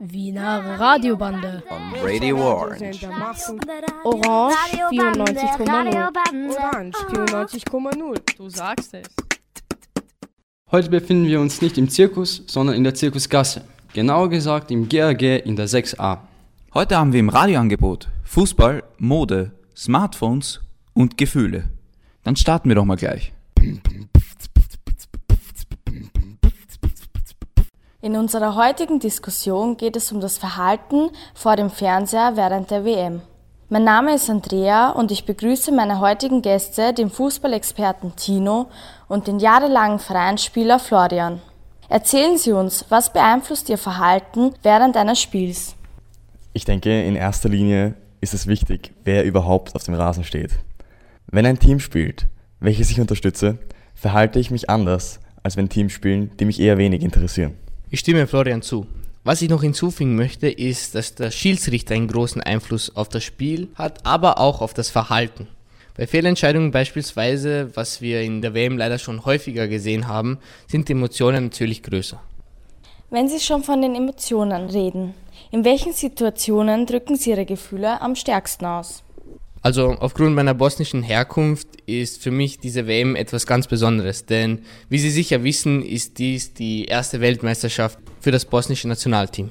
Wiener 0.00 0.78
Radiobande. 0.78 1.62
On 1.70 2.04
Radio 2.04 2.36
Orange. 2.36 3.08
Orange 4.04 4.56
94,0. 4.90 6.52
Orange 6.54 6.98
94,0. 6.98 8.36
Du 8.36 8.50
sagst 8.50 8.92
es. 8.92 9.08
Heute 10.70 10.90
befinden 10.90 11.26
wir 11.26 11.40
uns 11.40 11.62
nicht 11.62 11.78
im 11.78 11.88
Zirkus, 11.88 12.42
sondern 12.46 12.76
in 12.76 12.84
der 12.84 12.94
Zirkusgasse. 12.94 13.64
Genauer 13.92 14.28
gesagt 14.28 14.70
im 14.70 14.88
GRG 14.88 15.38
in 15.44 15.56
der 15.56 15.68
6a. 15.68 16.18
Heute 16.74 16.96
haben 16.96 17.12
wir 17.12 17.20
im 17.20 17.28
Radioangebot 17.28 18.08
Fußball, 18.24 18.82
Mode, 18.98 19.52
Smartphones 19.74 20.60
und 20.92 21.16
Gefühle. 21.16 21.70
Dann 22.22 22.36
starten 22.36 22.68
wir 22.68 22.76
doch 22.76 22.84
mal 22.84 22.96
gleich. 22.96 23.32
In 28.02 28.16
unserer 28.16 28.54
heutigen 28.54 29.00
Diskussion 29.00 29.76
geht 29.76 29.96
es 29.96 30.12
um 30.12 30.20
das 30.20 30.38
Verhalten 30.38 31.10
vor 31.34 31.56
dem 31.56 31.70
Fernseher 31.70 32.36
während 32.36 32.70
der 32.70 32.84
WM. 32.84 33.22
Mein 33.68 33.82
Name 33.82 34.14
ist 34.14 34.30
Andrea 34.30 34.90
und 34.90 35.10
ich 35.10 35.24
begrüße 35.24 35.72
meine 35.72 35.98
heutigen 35.98 36.40
Gäste, 36.40 36.92
den 36.92 37.10
Fußballexperten 37.10 38.14
Tino 38.14 38.68
und 39.08 39.26
den 39.26 39.40
jahrelangen 39.40 39.98
Vereinsspieler 39.98 40.78
Florian. 40.78 41.40
Erzählen 41.88 42.36
Sie 42.36 42.52
uns, 42.52 42.84
was 42.88 43.12
beeinflusst 43.12 43.68
Ihr 43.68 43.78
Verhalten 43.78 44.52
während 44.62 44.96
eines 44.96 45.20
Spiels? 45.20 45.76
Ich 46.52 46.64
denke, 46.64 47.04
in 47.04 47.14
erster 47.14 47.48
Linie 47.48 47.94
ist 48.20 48.34
es 48.34 48.48
wichtig, 48.48 48.92
wer 49.04 49.24
überhaupt 49.24 49.74
auf 49.76 49.84
dem 49.84 49.94
Rasen 49.94 50.24
steht. 50.24 50.50
Wenn 51.28 51.46
ein 51.46 51.58
Team 51.58 51.78
spielt, 51.78 52.26
welches 52.58 52.90
ich 52.90 53.00
unterstütze, 53.00 53.58
verhalte 53.94 54.40
ich 54.40 54.50
mich 54.50 54.68
anders, 54.68 55.20
als 55.44 55.56
wenn 55.56 55.68
Teams 55.68 55.92
spielen, 55.92 56.30
die 56.38 56.44
mich 56.44 56.60
eher 56.60 56.76
wenig 56.76 57.02
interessieren. 57.02 57.54
Ich 57.88 58.00
stimme 58.00 58.26
Florian 58.26 58.62
zu. 58.62 58.86
Was 59.22 59.42
ich 59.42 59.48
noch 59.48 59.62
hinzufügen 59.62 60.16
möchte, 60.16 60.48
ist, 60.48 60.94
dass 60.94 61.14
der 61.14 61.30
Schiedsrichter 61.30 61.94
einen 61.94 62.08
großen 62.08 62.40
Einfluss 62.40 62.94
auf 62.94 63.08
das 63.08 63.22
Spiel 63.22 63.68
hat, 63.74 64.04
aber 64.04 64.38
auch 64.40 64.60
auf 64.60 64.74
das 64.74 64.90
Verhalten. 64.90 65.46
Bei 65.96 66.06
Fehlentscheidungen 66.06 66.72
beispielsweise, 66.72 67.70
was 67.74 68.02
wir 68.02 68.20
in 68.20 68.42
der 68.42 68.52
WM 68.52 68.76
leider 68.76 68.98
schon 68.98 69.24
häufiger 69.24 69.66
gesehen 69.66 70.08
haben, 70.08 70.38
sind 70.66 70.88
die 70.88 70.92
Emotionen 70.92 71.44
natürlich 71.44 71.82
größer. 71.82 72.20
Wenn 73.08 73.28
Sie 73.28 73.40
schon 73.40 73.62
von 73.62 73.80
den 73.80 73.94
Emotionen 73.94 74.68
reden, 74.68 75.14
in 75.50 75.64
welchen 75.64 75.92
Situationen 75.92 76.84
drücken 76.84 77.16
Sie 77.16 77.30
Ihre 77.30 77.46
Gefühle 77.46 78.00
am 78.02 78.14
stärksten 78.14 78.66
aus? 78.66 79.04
Also 79.62 79.96
aufgrund 79.98 80.34
meiner 80.34 80.54
bosnischen 80.54 81.02
Herkunft 81.02 81.68
ist 81.86 82.22
für 82.22 82.30
mich 82.30 82.58
diese 82.58 82.86
WM 82.86 83.16
etwas 83.16 83.46
ganz 83.46 83.66
Besonderes, 83.66 84.26
denn 84.26 84.64
wie 84.88 84.98
Sie 84.98 85.10
sicher 85.10 85.44
wissen, 85.44 85.82
ist 85.82 86.18
dies 86.18 86.52
die 86.52 86.84
erste 86.84 87.20
Weltmeisterschaft 87.20 87.98
für 88.20 88.32
das 88.32 88.44
bosnische 88.44 88.86
Nationalteam. 88.86 89.50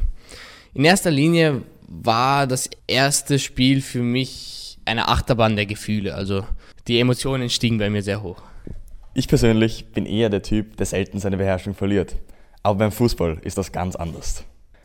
In 0.73 0.85
erster 0.85 1.11
Linie 1.11 1.63
war 1.87 2.45
das 2.45 2.69
erste 2.87 3.39
Spiel 3.39 3.81
für 3.81 4.03
mich 4.03 4.64
eine 4.85 5.07
Achterbahn 5.07 5.55
der 5.55 5.65
Gefühle, 5.65 6.15
also 6.15 6.43
die 6.87 6.99
Emotionen 6.99 7.49
stiegen 7.49 7.77
bei 7.77 7.89
mir 7.89 8.03
sehr 8.03 8.21
hoch. 8.21 8.41
Ich 9.13 9.27
persönlich 9.27 9.87
bin 9.93 10.05
eher 10.05 10.29
der 10.29 10.41
Typ, 10.41 10.77
der 10.77 10.85
selten 10.85 11.19
seine 11.19 11.37
Beherrschung 11.37 11.73
verliert. 11.73 12.15
Aber 12.63 12.79
beim 12.79 12.91
Fußball 12.91 13.39
ist 13.43 13.57
das 13.57 13.71
ganz 13.71 13.95
anders. 13.95 14.43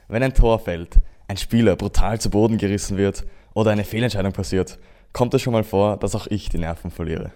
Wenn 0.09 0.23
ein 0.23 0.35
Tor 0.35 0.59
fällt, 0.59 0.97
ein 1.29 1.37
Spieler 1.37 1.77
brutal 1.77 2.21
zu 2.21 2.31
Boden 2.31 2.59
gerissen 2.59 2.97
wird 2.97 3.25
oder 3.55 3.71
eine 3.71 3.85
Fehlentscheidung 3.85 4.33
passiert, 4.33 4.79
kommt 5.13 5.35
es 5.35 5.43
schon 5.43 5.53
mal 5.53 5.65
vor, 5.65 5.97
dass 5.97 6.15
auch 6.15 6.27
ich 6.27 6.49
die 6.49 6.59
Nerven 6.59 6.91
verliere. 6.91 7.33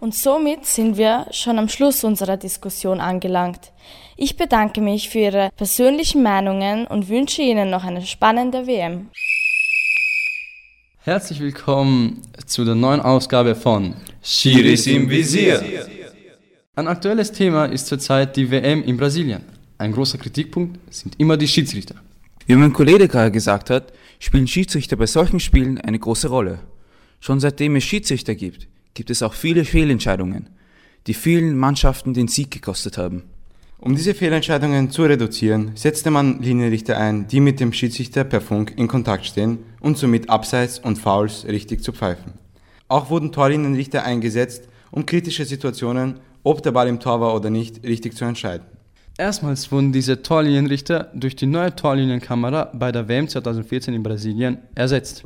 Und 0.00 0.14
somit 0.14 0.64
sind 0.64 0.96
wir 0.96 1.26
schon 1.32 1.58
am 1.58 1.68
Schluss 1.68 2.04
unserer 2.04 2.36
Diskussion 2.36 3.00
angelangt. 3.00 3.72
Ich 4.16 4.36
bedanke 4.36 4.80
mich 4.80 5.08
für 5.08 5.18
Ihre 5.18 5.50
persönlichen 5.56 6.22
Meinungen 6.22 6.86
und 6.86 7.08
wünsche 7.08 7.42
Ihnen 7.42 7.70
noch 7.70 7.84
eine 7.84 8.06
spannende 8.06 8.66
WM. 8.66 9.10
Herzlich 11.08 11.40
willkommen 11.40 12.20
zu 12.44 12.66
der 12.66 12.74
neuen 12.74 13.00
Ausgabe 13.00 13.54
von 13.54 13.94
Schiris 14.22 14.86
im 14.86 15.08
Visier. 15.08 15.88
Ein 16.74 16.86
aktuelles 16.86 17.32
Thema 17.32 17.64
ist 17.64 17.86
zurzeit 17.86 18.36
die 18.36 18.50
WM 18.50 18.82
in 18.82 18.98
Brasilien. 18.98 19.40
Ein 19.78 19.92
großer 19.92 20.18
Kritikpunkt 20.18 20.78
sind 20.92 21.18
immer 21.18 21.38
die 21.38 21.48
Schiedsrichter. 21.48 21.94
Wie 22.44 22.56
mein 22.56 22.74
Kollege 22.74 23.08
gerade 23.08 23.30
gesagt 23.30 23.70
hat, 23.70 23.90
spielen 24.18 24.46
Schiedsrichter 24.46 24.96
bei 24.96 25.06
solchen 25.06 25.40
Spielen 25.40 25.78
eine 25.80 25.98
große 25.98 26.28
Rolle. 26.28 26.58
Schon 27.20 27.40
seitdem 27.40 27.76
es 27.76 27.84
Schiedsrichter 27.84 28.34
gibt, 28.34 28.68
gibt 28.92 29.08
es 29.08 29.22
auch 29.22 29.32
viele 29.32 29.64
Fehlentscheidungen, 29.64 30.50
die 31.06 31.14
vielen 31.14 31.56
Mannschaften 31.56 32.12
den 32.12 32.28
Sieg 32.28 32.50
gekostet 32.50 32.98
haben. 32.98 33.22
Um 33.80 33.94
diese 33.94 34.12
Fehlentscheidungen 34.12 34.90
zu 34.90 35.04
reduzieren, 35.04 35.70
setzte 35.76 36.10
man 36.10 36.42
Linienrichter 36.42 36.98
ein, 36.98 37.28
die 37.28 37.38
mit 37.38 37.60
dem 37.60 37.72
Schiedsrichter 37.72 38.24
per 38.24 38.40
Funk 38.40 38.72
in 38.76 38.88
Kontakt 38.88 39.24
stehen 39.24 39.58
und 39.78 39.96
somit 39.96 40.28
Abseits 40.28 40.80
und 40.80 40.98
Fouls 40.98 41.46
richtig 41.46 41.84
zu 41.84 41.92
pfeifen. 41.92 42.32
Auch 42.88 43.08
wurden 43.08 43.30
Torlinienrichter 43.30 44.02
eingesetzt, 44.02 44.68
um 44.90 45.06
kritische 45.06 45.44
Situationen, 45.44 46.18
ob 46.42 46.60
der 46.64 46.72
Ball 46.72 46.88
im 46.88 46.98
Tor 46.98 47.20
war 47.20 47.36
oder 47.36 47.50
nicht, 47.50 47.84
richtig 47.84 48.16
zu 48.16 48.24
entscheiden. 48.24 48.66
Erstmals 49.16 49.70
wurden 49.70 49.92
diese 49.92 50.22
Torlinienrichter 50.22 51.12
durch 51.14 51.36
die 51.36 51.46
neue 51.46 51.74
Torlinienkamera 51.74 52.72
bei 52.74 52.90
der 52.90 53.06
WM 53.06 53.28
2014 53.28 53.94
in 53.94 54.02
Brasilien 54.02 54.58
ersetzt. 54.74 55.22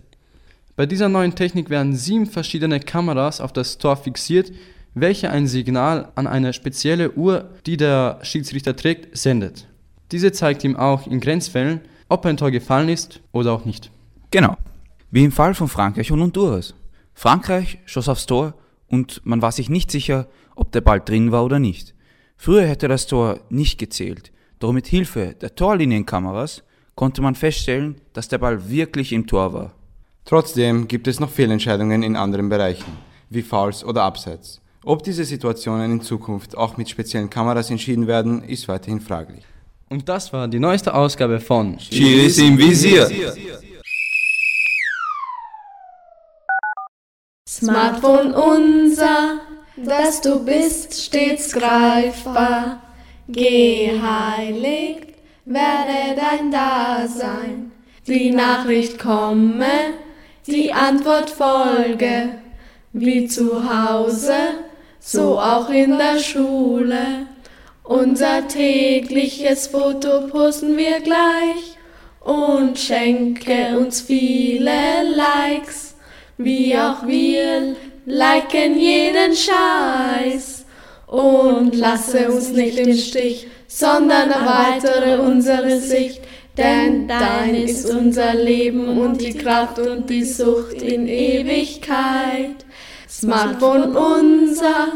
Bei 0.77 0.85
dieser 0.85 1.09
neuen 1.09 1.35
Technik 1.35 1.71
werden 1.71 1.95
sieben 1.97 2.27
verschiedene 2.27 2.81
Kameras 2.81 3.41
auf 3.41 3.55
das 3.55 3.79
Tor 3.79 3.97
fixiert, 3.97 4.53
welche 4.95 5.31
ein 5.31 5.47
Signal 5.47 6.13
an 6.15 6.27
eine 6.27 6.53
spezielle 6.53 7.13
Uhr, 7.13 7.51
die 7.67 7.77
der 7.77 8.19
Schiedsrichter 8.23 8.77
trägt, 8.77 9.17
sendet. 9.17 9.67
Diese 10.11 10.33
zeigt 10.33 10.65
ihm 10.65 10.77
auch 10.77 11.07
in 11.07 11.21
Grenzfällen, 11.21 11.81
ob 12.09 12.27
ein 12.27 12.37
Tor 12.37 12.51
gefallen 12.51 12.89
ist 12.89 13.21
oder 13.33 13.53
auch 13.53 13.65
nicht. 13.65 13.91
Genau. 14.31 14.57
Wie 15.11 15.25
im 15.25 15.33
Fall 15.33 15.55
von 15.55 15.69
Frankreich 15.69 16.11
und 16.13 16.21
Honduras. 16.21 16.75
Frankreich 17.15 17.79
schoss 17.87 18.09
aufs 18.09 18.27
Tor 18.27 18.55
und 18.89 19.23
man 19.25 19.41
war 19.43 19.53
sich 19.53 19.71
nicht 19.71 19.91
sicher, 19.91 20.29
ob 20.55 20.73
der 20.73 20.83
Ball 20.83 21.01
drin 21.01 21.33
war 21.33 21.45
oder 21.45 21.59
nicht. 21.59 21.95
Früher 22.37 22.67
hätte 22.67 22.89
das 22.89 23.07
Tor 23.07 23.41
nicht 23.49 23.79
gezählt, 23.79 24.33
doch 24.59 24.73
mit 24.73 24.87
Hilfe 24.87 25.35
der 25.41 25.55
Torlinienkameras 25.55 26.63
konnte 26.95 27.23
man 27.23 27.35
feststellen, 27.35 27.97
dass 28.13 28.29
der 28.29 28.39
Ball 28.39 28.69
wirklich 28.69 29.13
im 29.13 29.27
Tor 29.27 29.53
war. 29.53 29.75
Trotzdem 30.25 30.89
gibt 30.89 31.09
es 31.09 31.21
noch 31.21 31.31
Fehlentscheidungen 31.31 32.03
in 32.03 32.17
anderen 32.17 32.49
Bereichen, 32.49 32.93
wie 33.31 33.43
Fouls 33.43 33.85
oder 33.85 34.03
Abseits. 34.03 34.61
Ob 34.85 35.05
diese 35.05 35.25
Situationen 35.25 35.93
in 35.93 36.01
Zukunft 36.01 36.57
auch 36.57 36.77
mit 36.77 36.91
speziellen 36.91 37.31
Kameras 37.31 37.71
entschieden 37.71 38.09
werden, 38.09 38.43
ist 38.43 38.67
weiterhin 38.67 39.01
fraglich. 39.01 39.45
Und 39.89 40.09
das 40.09 40.33
war 40.33 40.49
die 40.49 40.59
neueste 40.59 40.93
Ausgabe 40.93 41.39
von 41.39 41.79
Chiris 41.79 42.39
im 42.39 42.59
Visier. 42.59 43.09
Smartphone 47.49 48.35
unser, 48.35 49.41
das 49.77 50.21
du 50.21 50.45
bist, 50.45 51.01
stets 51.01 51.53
greifbar. 51.53 52.83
Geheiligt 53.29 55.15
werde 55.45 56.17
dein 56.17 56.51
Dasein. 56.51 57.71
Die 58.09 58.31
Nachricht 58.33 58.99
komme, 58.99 59.95
die 60.49 60.73
Antwort 60.73 61.31
folge. 61.31 62.31
Wie 62.93 63.27
zu 63.29 63.63
Hause, 63.65 64.35
so 65.05 65.39
auch 65.39 65.69
in 65.69 65.99
der 65.99 66.19
Schule. 66.19 67.27
Unser 67.83 68.47
tägliches 68.47 69.67
Foto 69.67 70.29
posten 70.29 70.77
wir 70.77 71.01
gleich 71.01 71.77
und 72.21 72.79
schenke 72.79 73.77
uns 73.77 74.03
viele 74.03 75.03
Likes. 75.15 75.97
Wie 76.39 76.77
auch 76.77 77.05
wir 77.07 77.75
liken 78.07 78.79
jeden 78.79 79.35
Scheiß 79.35 80.65
und 81.09 81.75
lasse 81.75 82.31
uns 82.31 82.51
nicht 82.53 82.79
im 82.79 82.95
Stich, 82.95 83.49
sondern 83.67 84.31
erweitere 84.31 85.21
unsere 85.21 85.81
Sicht. 85.81 86.23
Denn 86.57 87.09
dein 87.09 87.55
ist 87.55 87.91
unser 87.91 88.35
Leben 88.35 88.99
und 88.99 89.21
die 89.21 89.35
Kraft 89.35 89.79
und 89.79 90.09
die 90.09 90.25
Sucht 90.25 90.81
in 90.81 91.09
Ewigkeit. 91.09 92.62
Smartphone 93.13 93.95
unser, 93.95 94.87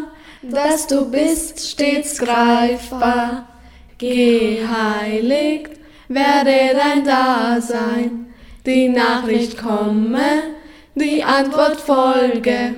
das 0.42 0.86
du 0.86 1.10
bist, 1.10 1.60
stets 1.60 2.18
greifbar. 2.18 3.46
Geheiligt 3.98 5.72
werde 6.08 6.74
dein 6.74 7.04
Dasein, 7.04 8.34
die 8.64 8.88
Nachricht 8.88 9.58
komme, 9.58 10.42
die 10.94 11.22
Antwort 11.22 11.76
folge, 11.76 12.76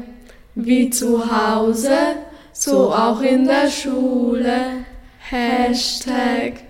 wie 0.57 0.90
zu 0.90 1.24
Hause, 1.31 2.16
so 2.53 2.92
auch 2.92 3.20
in 3.20 3.46
der 3.46 3.70
Schule. 3.70 4.85
Hashtag 5.31 6.67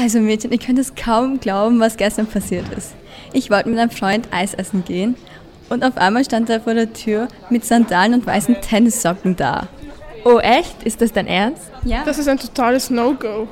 Also 0.00 0.18
Mädchen, 0.18 0.50
ich 0.50 0.60
könnte 0.60 0.80
es 0.80 0.94
kaum 0.94 1.40
glauben, 1.40 1.78
was 1.78 1.98
gestern 1.98 2.26
passiert 2.26 2.64
ist. 2.74 2.94
Ich 3.34 3.50
wollte 3.50 3.68
mit 3.68 3.78
einem 3.78 3.90
Freund 3.90 4.28
Eis 4.30 4.54
essen 4.54 4.82
gehen 4.82 5.14
und 5.68 5.84
auf 5.84 5.98
einmal 5.98 6.24
stand 6.24 6.48
er 6.48 6.60
vor 6.60 6.72
der 6.72 6.92
Tür 6.94 7.28
mit 7.50 7.66
Sandalen 7.66 8.14
und 8.14 8.26
weißen 8.26 8.62
Tennissocken 8.62 9.36
da. 9.36 9.68
Oh 10.24 10.38
echt? 10.38 10.84
Ist 10.84 11.02
das 11.02 11.12
dein 11.12 11.26
Ernst? 11.26 11.70
Ja. 11.84 12.02
Das 12.04 12.18
ist 12.18 12.28
ein 12.28 12.38
totales 12.38 12.88
No-Go. 12.88 13.46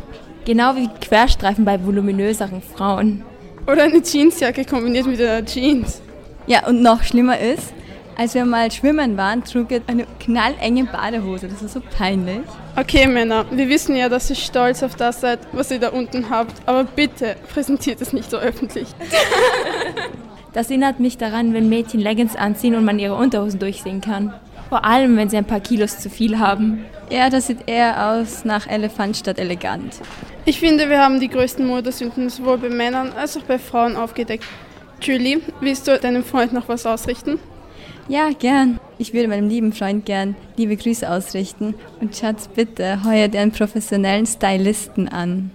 Genau 0.47 0.75
wie 0.75 0.89
Querstreifen 1.01 1.67
bei 1.67 1.85
voluminöseren 1.85 2.63
Frauen. 2.63 3.25
Oder 3.67 3.83
eine 3.83 4.03
Jeansjacke 4.03 4.65
kombiniert 4.65 5.07
mit 5.07 5.21
einer 5.21 5.45
Jeans. 5.45 6.01
Ja, 6.47 6.67
und 6.67 6.81
noch 6.81 7.03
schlimmer 7.03 7.39
ist, 7.39 7.75
Als 8.19 8.35
wir 8.35 8.45
mal 8.45 8.69
schwimmen 8.73 9.17
waren, 9.17 9.45
trug 9.45 9.71
er 9.71 9.81
eine 9.87 10.05
knallenge 10.19 10.87
Badehose. 10.87 11.47
Das 11.47 11.63
war 11.63 11.69
so 11.69 11.81
peinlich. 11.81 12.41
Okay, 12.75 13.07
Männer, 13.07 13.47
wir 13.49 13.69
wissen 13.69 13.95
ja, 13.95 14.09
dass 14.09 14.29
ihr 14.29 14.35
stolz 14.35 14.83
auf 14.83 14.97
das 14.97 15.21
seid, 15.21 15.39
was 15.53 15.71
ihr 15.71 15.79
da 15.79 15.91
unten 15.91 16.29
habt. 16.29 16.55
Aber 16.67 16.83
bitte 16.83 17.37
präsentiert 17.49 18.01
es 18.01 18.13
nicht 18.13 18.29
so 18.31 18.37
öffentlich. 18.37 18.89
Das 20.55 20.71
erinnert 20.71 20.99
mich 20.99 21.19
daran, 21.19 21.53
wenn 21.53 21.69
Mädchen 21.69 22.01
Leggings 22.01 22.35
anziehen 22.35 22.75
und 22.75 22.85
man 22.85 22.99
ihre 22.99 23.15
Unterhosen 23.15 23.61
durchsehen 23.61 24.01
kann. 24.01 24.33
Vor 24.71 24.85
allem, 24.85 25.17
wenn 25.17 25.29
sie 25.29 25.37
ein 25.37 25.45
paar 25.45 25.61
Kilos 25.61 25.99
zu 25.99 26.09
viel 26.09 26.39
haben. 26.39 26.87
Ja, 27.11 27.29
das 27.29 27.47
sieht 27.47 27.69
eher 27.69 28.11
aus 28.11 28.47
nach 28.47 28.67
Elefant 28.67 29.19
statt 29.19 29.39
elegant. 29.39 30.01
Ich 30.47 30.59
finde, 30.59 30.89
wir 30.89 31.01
haben 31.01 31.21
die 31.21 31.29
größten 31.29 31.65
Modesünden 31.65 32.31
sowohl 32.31 32.59
bei 32.59 32.71
Männern 32.71 33.13
als 33.13 33.37
auch 33.37 33.43
bei 33.43 33.59
Frauen 33.59 33.95
aufgedeckt. 33.95 34.45
Julie, 35.03 35.43
willst 35.61 35.87
du 35.87 35.97
deinem 35.99 36.25
Freund 36.25 36.55
noch 36.55 36.67
was 36.67 36.87
ausrichten? 36.87 37.39
Ja, 38.09 38.31
gern. 38.31 38.81
Ich 38.97 39.13
würde 39.13 39.29
meinem 39.29 39.51
lieben 39.51 39.75
Freund 39.75 40.07
gern 40.07 40.35
liebe 40.57 40.77
Grüße 40.77 41.09
ausrichten. 41.09 41.75
Und 42.01 42.17
Schatz, 42.17 42.49
bitte 42.49 43.05
heuer 43.05 43.29
einen 43.35 43.53
professionellen 43.53 44.25
Stylisten 44.25 45.09
an. 45.09 45.51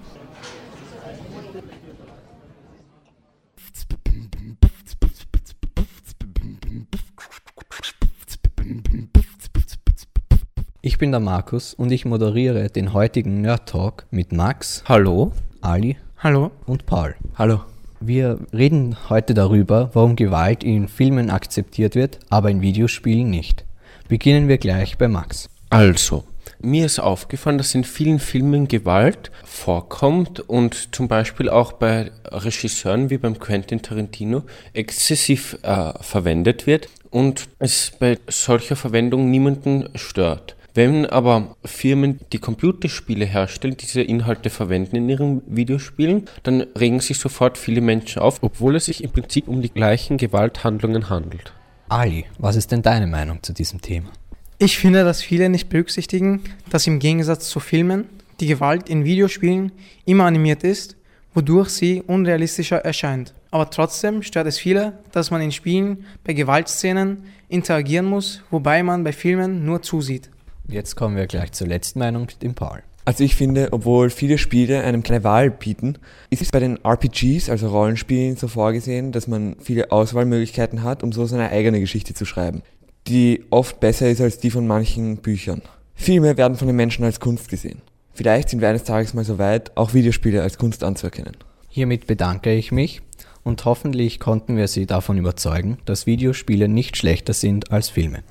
Ich 10.82 11.00
bin 11.00 11.12
der 11.12 11.22
Markus 11.22 11.74
und 11.74 11.92
ich 11.92 12.06
moderiere 12.06 12.70
den 12.70 12.94
heutigen 12.94 13.42
Nerd 13.42 13.68
Talk 13.68 14.06
mit 14.12 14.32
Max. 14.32 14.84
Hallo. 14.88 15.32
Ali. 15.62 15.98
Hallo. 16.20 16.52
Und 16.68 16.86
Paul. 16.86 17.16
Hallo. 17.36 17.62
Wir 18.06 18.38
reden 18.52 18.98
heute 19.08 19.34
darüber, 19.34 19.90
warum 19.94 20.18
Gewalt 20.18 20.62
in 20.62 20.90
Filmen 20.90 21.30
akzeptiert 21.30 21.96
wird, 21.96 22.20
aber 22.30 22.52
in 22.52 22.60
Videospielen 22.60 23.30
nicht. 23.30 23.64
Beginnen 24.10 24.50
wir 24.50 24.58
gleich 24.58 24.98
bei 24.98 25.08
Max. 25.08 25.48
Also, 25.70 26.26
mir 26.62 26.86
ist 26.86 27.00
aufgefallen, 27.00 27.58
dass 27.58 27.74
in 27.74 27.86
vielen 27.86 28.20
Filmen 28.20 28.68
Gewalt 28.68 29.32
vorkommt 29.46 30.42
und 30.42 30.94
zum 30.94 31.08
Beispiel 31.08 31.48
auch 31.48 31.72
bei 31.72 32.12
Regisseuren 32.26 33.10
wie 33.10 33.18
beim 33.18 33.40
Quentin 33.40 33.82
Tarantino 33.82 34.44
exzessiv 34.74 35.58
äh, 35.62 35.94
verwendet 36.02 36.68
wird 36.68 36.90
und 37.10 37.48
es 37.60 37.94
bei 37.98 38.20
solcher 38.28 38.76
Verwendung 38.76 39.32
niemanden 39.32 39.88
stört. 39.96 40.58
Wenn 40.76 41.06
aber 41.06 41.56
Firmen, 41.64 42.20
die 42.32 42.40
Computerspiele 42.40 43.26
herstellen, 43.26 43.78
diese 43.78 44.02
Inhalte 44.02 44.50
verwenden 44.50 44.96
in 44.96 45.08
ihren 45.08 45.42
Videospielen, 45.46 46.26
dann 46.42 46.62
regen 46.76 47.00
sich 47.00 47.20
sofort 47.20 47.60
viele 47.60 47.82
Menschen 47.82 48.24
auf, 48.24 48.42
obwohl 48.42 48.76
es 48.76 48.86
sich 48.86 49.04
im 49.04 49.12
Prinzip 49.12 49.48
um 49.48 49.62
die 49.62 49.70
gleichen 49.70 50.18
Gewalthandlungen 50.18 51.12
handelt. 51.12 51.54
Ali, 51.90 52.26
was 52.40 52.56
ist 52.56 52.72
denn 52.72 52.82
deine 52.82 53.06
Meinung 53.06 53.44
zu 53.44 53.54
diesem 53.54 53.82
Thema? 53.82 54.10
Ich 54.58 54.80
finde, 54.80 55.04
dass 55.04 55.22
viele 55.22 55.48
nicht 55.50 55.70
berücksichtigen, 55.70 56.42
dass 56.72 56.88
im 56.88 56.98
Gegensatz 56.98 57.50
zu 57.50 57.60
Filmen 57.60 58.06
die 58.40 58.48
Gewalt 58.48 58.90
in 58.90 59.04
Videospielen 59.04 59.72
immer 60.06 60.26
animiert 60.26 60.64
ist, 60.64 60.96
wodurch 61.36 61.70
sie 61.70 62.02
unrealistischer 62.02 62.78
erscheint. 62.78 63.36
Aber 63.52 63.70
trotzdem 63.70 64.24
stört 64.24 64.48
es 64.48 64.58
viele, 64.58 64.98
dass 65.12 65.30
man 65.30 65.42
in 65.42 65.52
Spielen 65.52 66.06
bei 66.24 66.34
Gewaltszenen 66.34 67.26
interagieren 67.48 68.08
muss, 68.08 68.42
wobei 68.50 68.82
man 68.82 69.04
bei 69.04 69.14
Filmen 69.14 69.66
nur 69.66 69.84
zusieht. 69.84 70.32
Jetzt 70.68 70.96
kommen 70.96 71.16
wir 71.16 71.28
gleich 71.28 71.52
zur 71.52 71.68
letzten 71.68 72.00
Meinung 72.00 72.24
mit 72.24 72.42
dem 72.42 72.54
Paul. 72.54 72.84
Also 73.06 73.24
ich 73.24 73.36
finde, 73.36 73.70
obwohl 73.72 74.10
viele 74.10 74.38
Spiele 74.38 74.82
einem 74.84 75.04
keine 75.04 75.26
Wahl 75.26 75.52
bieten, 75.52 75.98
ist 76.30 76.42
es 76.42 76.52
bei 76.52 76.60
den 76.60 76.80
RPGs, 76.86 77.50
also 77.50 77.68
Rollenspielen, 77.68 78.38
so 78.38 78.48
vorgesehen, 78.48 79.12
dass 79.12 79.28
man 79.28 79.58
viele 79.60 79.92
Auswahlmöglichkeiten 79.92 80.84
hat, 80.84 81.04
um 81.04 81.12
so 81.12 81.26
seine 81.26 81.50
eigene 81.50 81.82
Geschichte 81.82 82.14
zu 82.14 82.24
schreiben, 82.24 82.62
die 83.08 83.44
oft 83.50 83.82
besser 83.82 84.10
ist 84.10 84.22
als 84.22 84.40
die 84.40 84.52
von 84.52 84.66
manchen 84.66 85.18
Büchern. 85.18 85.62
Filme 85.96 86.38
werden 86.38 86.56
von 86.56 86.68
den 86.68 86.78
Menschen 86.78 87.04
als 87.04 87.20
Kunst 87.20 87.50
gesehen. 87.50 87.82
Vielleicht 88.14 88.50
sind 88.50 88.62
wir 88.62 88.70
eines 88.70 88.84
Tages 88.84 89.14
mal 89.14 89.26
so 89.26 89.38
weit, 89.38 89.76
auch 89.76 89.94
Videospiele 89.94 90.42
als 90.42 90.58
Kunst 90.58 90.84
anzuerkennen. 90.84 91.36
Hiermit 91.68 92.08
bedanke 92.08 92.54
ich 92.54 92.72
mich 92.72 93.02
und 93.44 93.66
hoffentlich 93.66 94.20
konnten 94.20 94.56
wir 94.56 94.70
Sie 94.70 94.86
davon 94.86 95.18
überzeugen, 95.18 95.78
dass 95.86 96.06
Videospiele 96.06 96.70
nicht 96.70 96.96
schlechter 96.96 97.34
sind 97.34 97.72
als 97.72 97.90
Filme. 97.90 98.24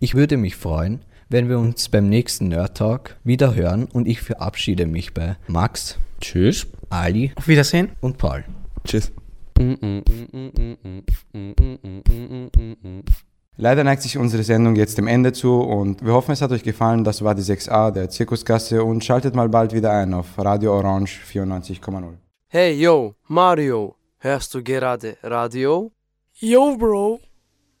Ich 0.00 0.14
würde 0.14 0.36
mich 0.36 0.56
freuen, 0.56 1.00
wenn 1.32 1.48
wir 1.48 1.58
uns 1.58 1.88
beim 1.88 2.10
nächsten 2.10 2.48
Nerd 2.48 2.76
Talk 2.76 3.16
wieder 3.24 3.54
hören 3.54 3.86
und 3.90 4.06
ich 4.06 4.20
verabschiede 4.20 4.86
mich 4.86 5.14
bei 5.14 5.36
Max. 5.46 5.98
Tschüss. 6.20 6.66
Ali. 6.90 7.32
Auf 7.36 7.48
Wiedersehen. 7.48 7.92
Und 8.02 8.18
Paul. 8.18 8.44
Tschüss. 8.84 9.10
Leider 13.56 13.84
neigt 13.84 14.02
sich 14.02 14.18
unsere 14.18 14.42
Sendung 14.42 14.76
jetzt 14.76 14.98
dem 14.98 15.06
Ende 15.06 15.32
zu 15.32 15.60
und 15.60 16.04
wir 16.04 16.12
hoffen, 16.12 16.32
es 16.32 16.42
hat 16.42 16.52
euch 16.52 16.62
gefallen. 16.62 17.02
Das 17.02 17.22
war 17.22 17.34
die 17.34 17.42
6a 17.42 17.90
der 17.90 18.10
Zirkuskasse 18.10 18.84
und 18.84 19.02
schaltet 19.02 19.34
mal 19.34 19.48
bald 19.48 19.72
wieder 19.72 19.92
ein 19.92 20.12
auf 20.12 20.26
Radio 20.36 20.76
Orange 20.76 21.18
94,0. 21.26 22.12
Hey 22.48 22.74
yo, 22.78 23.14
Mario, 23.28 23.96
hörst 24.18 24.52
du 24.52 24.62
gerade 24.62 25.16
Radio? 25.22 25.92
Yo, 26.34 26.76
Bro. 26.76 27.20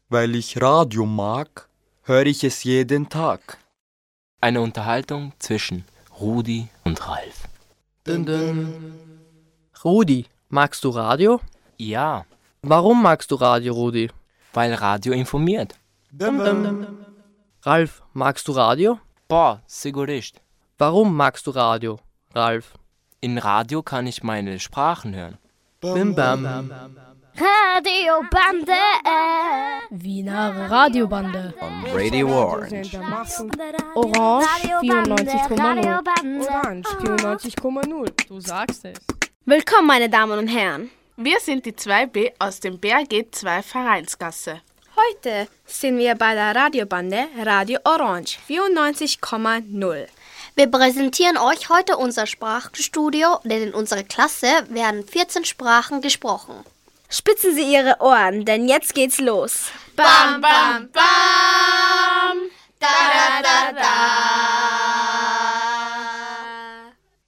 Weil 0.08 0.34
ich 0.36 0.60
Radio 0.60 1.04
mag, 1.04 1.68
höre 2.04 2.26
ich 2.26 2.44
es 2.44 2.64
jeden 2.64 3.08
Tag. 3.08 3.58
Eine 4.40 4.60
Unterhaltung 4.60 5.32
zwischen 5.38 5.84
Rudi 6.20 6.68
und 6.84 7.06
Ralf. 7.08 7.48
Dun 8.04 8.26
dun. 8.26 8.94
Rudi, 9.84 10.26
magst 10.48 10.84
du 10.84 10.90
Radio? 10.90 11.40
Ja. 11.76 12.24
Warum 12.62 13.02
magst 13.02 13.30
du 13.30 13.36
Radio, 13.36 13.74
Rudi? 13.74 14.10
Weil 14.52 14.74
Radio 14.74 15.12
informiert. 15.12 15.74
Dum. 16.10 16.40
Ralf, 17.62 18.02
magst 18.12 18.48
du 18.48 18.52
Radio? 18.52 18.98
Boah, 19.28 19.62
sigurist. 19.66 20.40
Warum 20.78 21.16
magst 21.16 21.46
du 21.46 21.52
Radio, 21.52 22.00
Ralf? 22.34 22.74
In 23.20 23.38
Radio 23.38 23.82
kann 23.82 24.06
ich 24.06 24.24
meine 24.24 24.58
Sprachen 24.58 25.14
hören. 25.14 25.38
Bim 25.80 26.14
bam. 26.14 26.70
Radiobande. 27.34 28.76
Wiener 29.90 30.70
Radiobande. 30.70 31.54
On 31.60 31.84
Radio 31.94 32.28
Orange. 32.28 32.98
Orange 33.94 34.46
94,0. 34.82 36.00
Orange 36.50 36.88
94,0. 36.88 38.28
Du 38.28 38.40
sagst 38.40 38.84
es. 38.84 38.98
Willkommen, 39.46 39.86
meine 39.86 40.10
Damen 40.10 40.38
und 40.38 40.48
Herren. 40.48 40.90
Wir 41.16 41.40
sind 41.40 41.64
die 41.64 41.72
2B 41.72 42.32
aus 42.38 42.60
dem 42.60 42.78
BRG 42.78 43.24
2 43.30 43.62
Vereinsgasse. 43.62 44.60
Heute 44.94 45.48
sind 45.64 45.96
wir 45.96 46.14
bei 46.14 46.34
der 46.34 46.54
Radiobande 46.54 47.28
Radio 47.42 47.80
Orange 47.84 48.38
94,0. 48.46 50.06
Wir 50.54 50.66
präsentieren 50.70 51.38
euch 51.38 51.70
heute 51.70 51.96
unser 51.96 52.26
Sprachstudio, 52.26 53.38
denn 53.44 53.62
in 53.68 53.74
unserer 53.74 54.02
Klasse 54.02 54.48
werden 54.68 55.02
14 55.06 55.46
Sprachen 55.46 56.02
gesprochen. 56.02 56.56
Spitzen 57.14 57.54
Sie 57.54 57.70
Ihre 57.70 57.96
Ohren, 58.00 58.46
denn 58.46 58.66
jetzt 58.66 58.94
geht's 58.94 59.20
los. 59.20 59.70
Bam, 59.96 60.40
bam, 60.40 60.88
bam. 60.90 62.38
Da, 62.78 62.88
da, 62.88 63.42
da, 63.42 63.72
da. 63.72 63.82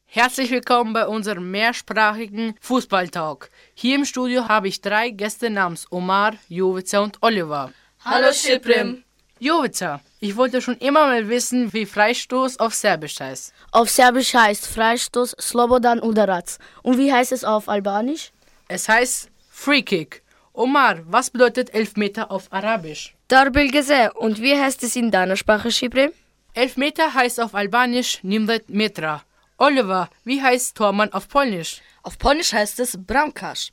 Herzlich 0.06 0.50
willkommen 0.50 0.94
bei 0.94 1.06
unserem 1.06 1.50
mehrsprachigen 1.50 2.54
Fußballtalk. 2.62 3.50
Hier 3.74 3.96
im 3.96 4.06
Studio 4.06 4.48
habe 4.48 4.68
ich 4.68 4.80
drei 4.80 5.10
Gäste 5.10 5.50
namens 5.50 5.86
Omar, 5.90 6.32
Jovica 6.48 7.00
und 7.00 7.18
Oliver. 7.20 7.70
Hallo 8.06 8.32
Schiprim. 8.32 9.04
Jovica, 9.38 10.00
ich 10.18 10.34
wollte 10.36 10.62
schon 10.62 10.78
immer 10.78 11.08
mal 11.08 11.28
wissen, 11.28 11.74
wie 11.74 11.84
Freistoß 11.84 12.58
auf 12.58 12.72
Serbisch 12.72 13.20
heißt. 13.20 13.52
Auf 13.70 13.90
Serbisch 13.90 14.32
heißt 14.32 14.66
Freistoß 14.66 15.36
Slobodan 15.38 16.00
Udarac. 16.00 16.56
Und 16.82 16.96
wie 16.96 17.12
heißt 17.12 17.32
es 17.32 17.44
auf 17.44 17.68
Albanisch? 17.68 18.32
Es 18.66 18.88
heißt 18.88 19.28
Free 19.54 19.82
Kick. 19.82 20.22
Omar, 20.52 20.96
was 21.06 21.30
bedeutet 21.30 21.72
Elfmeter 21.74 22.30
auf 22.30 22.52
Arabisch? 22.52 23.14
Darbilgese. 23.28 24.12
Und 24.14 24.42
wie 24.42 24.56
heißt 24.60 24.82
es 24.82 24.96
in 24.96 25.10
deiner 25.10 25.36
Sprache, 25.36 25.70
Schiprim? 25.70 26.12
Elfmeter 26.54 27.14
heißt 27.14 27.40
auf 27.40 27.54
Albanisch 27.54 28.18
Nimdet 28.22 28.68
Metra. 28.68 29.22
Oliver, 29.56 30.10
wie 30.24 30.42
heißt 30.42 30.76
Tormann 30.76 31.12
auf 31.12 31.28
Polnisch? 31.28 31.80
Auf 32.02 32.18
Polnisch 32.18 32.52
heißt 32.52 32.80
es 32.80 32.98
Bramkarz. 32.98 33.70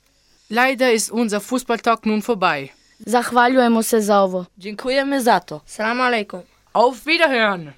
Leider 0.50 0.92
ist 0.94 1.12
unser 1.12 1.42
Fußballtag 1.42 2.06
nun 2.06 2.22
vorbei. 2.22 2.72
Zahvaljujemo 3.06 3.82
se 3.84 4.02
za 4.02 4.24
ovo. 4.24 4.46
Dziękujemy 4.58 5.22
za 5.22 5.40
to. 5.40 5.62
Salam 5.66 6.02
alaikum. 6.02 6.42
Auf 6.74 7.06
Wiederhören. 7.06 7.74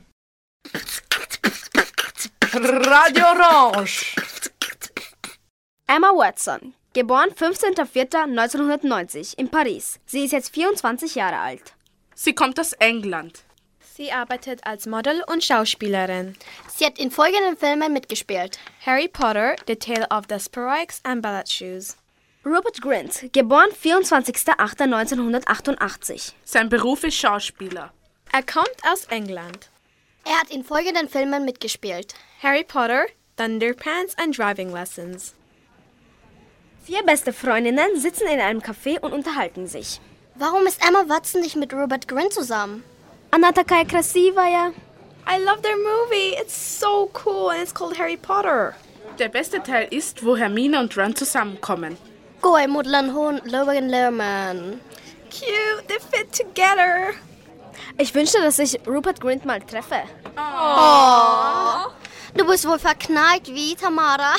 Radio 2.53 3.25
Orange. 3.25 4.15
Emma 5.87 6.11
Watson, 6.13 6.73
geboren 6.93 7.29
15.04.1990 7.32 9.38
in 9.38 9.49
Paris. 9.49 9.99
Sie 10.06 10.25
ist 10.25 10.32
jetzt 10.32 10.53
24 10.53 11.15
Jahre 11.15 11.39
alt. 11.39 11.73
Sie 12.15 12.34
kommt 12.34 12.60
aus 12.60 12.73
England. 12.73 13.43
Sie 13.95 14.12
arbeitet 14.12 14.65
als 14.65 14.88
Model 14.88 15.23
und 15.27 15.43
Schauspielerin. 15.43 16.36
Sie 16.67 16.86
hat 16.86 16.97
in 16.97 17.12
folgenden 17.12 17.58
Filmen 17.58 17.93
mitgespielt: 17.93 18.58
Harry 18.86 19.08
Potter, 19.08 19.56
The 19.67 19.75
Tale 19.75 20.08
of 20.10 20.23
the 20.29 20.39
Sparrows 20.39 20.99
and 21.03 21.21
Ballet 21.21 21.47
Shoes. 21.47 21.97
Rupert 22.45 22.82
Grint, 22.82 23.32
geboren 23.32 23.69
24.08.1988. 23.71 26.34
Sein 26.43 26.69
Beruf 26.69 27.03
ist 27.03 27.15
Schauspieler. 27.15 27.93
Er 28.34 28.43
kommt 28.43 28.75
aus 28.91 29.06
England. 29.06 29.69
Er 30.25 30.39
hat 30.39 30.49
in 30.49 30.63
folgenden 30.63 31.08
Filmen 31.08 31.45
mitgespielt. 31.45 32.15
Harry 32.41 32.63
Potter, 32.63 33.06
Thunderpants 33.38 34.17
and 34.17 34.36
Driving 34.38 34.73
Lessons. 34.73 35.36
Vier 36.84 37.02
beste 37.02 37.32
Freundinnen 37.32 38.00
sitzen 38.00 38.26
in 38.28 38.40
einem 38.40 38.61
Café 38.61 38.98
und 39.00 39.12
unterhalten 39.12 39.66
sich. 39.66 40.00
Warum 40.34 40.66
ist 40.66 40.80
Emma 40.87 41.08
Watson 41.08 41.40
nicht 41.40 41.56
mit 41.56 41.72
Rupert 41.74 42.08
Grint 42.08 42.32
zusammen? 42.32 42.82
Она 43.30 43.52
такая 43.52 43.84
красивая. 43.84 44.72
I 45.26 45.38
love 45.38 45.61
their 45.61 45.76
movie. 45.76 46.34
It's 46.40 46.54
so 46.80 47.11
cool 47.24 47.50
and 47.50 47.61
it's 47.61 47.74
called 47.74 47.98
Harry 47.98 48.16
Potter. 48.16 48.74
Der 49.18 49.28
beste 49.28 49.62
Teil 49.62 49.88
ist, 49.90 50.24
wo 50.24 50.37
Hermine 50.37 50.80
und 50.80 50.96
Ron 50.96 51.14
zusammenkommen. 51.14 51.98
Goy 52.40 52.66
Mudlan 52.66 53.14
Hon 53.14 53.40
Logan 53.44 53.88
Lerman. 53.88 54.80
Cute, 55.28 55.87
they 55.88 55.98
fit 56.11 56.32
together. 56.32 57.14
Ich 57.98 58.14
wünschte, 58.14 58.40
dass 58.40 58.58
ich 58.58 58.80
Rupert 58.87 59.20
Grint 59.20 59.44
mal 59.44 59.61
treffe. 59.61 60.02
Oh. 60.37 61.90
Du 62.34 62.46
bist 62.46 62.66
wohl 62.66 62.78
verknallt 62.78 63.48
wie 63.48 63.74
Tamara. 63.74 64.37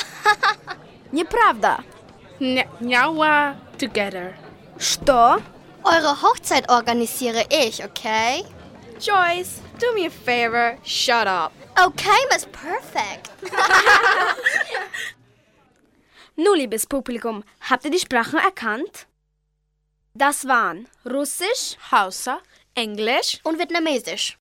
Nieprawda. 1.11 1.83
Niała 2.81 3.55
together. 3.77 4.33
Что? 4.77 5.41
Eure 5.83 6.21
Hochzeit 6.21 6.69
organisiere 6.69 7.45
ich, 7.49 7.83
okay? 7.83 8.43
Joyce, 8.99 9.61
do 9.79 9.93
me 9.93 10.05
a 10.07 10.09
favor. 10.09 10.77
Shut 10.83 11.27
up. 11.27 11.51
Okay, 11.77 12.25
Miss 12.31 12.45
Perfect. 12.45 13.29
Nun, 16.35 16.57
liebes 16.57 16.85
Publikum, 16.85 17.43
habt 17.69 17.85
ihr 17.85 17.91
die 17.91 17.99
Sprachen 17.99 18.39
erkannt? 18.39 19.07
Das 20.13 20.47
waren 20.47 20.87
Russisch, 21.05 21.77
Hausa, 21.91 22.39
Englisch 22.75 23.39
und 23.43 23.57
Vietnamesisch. 23.57 24.37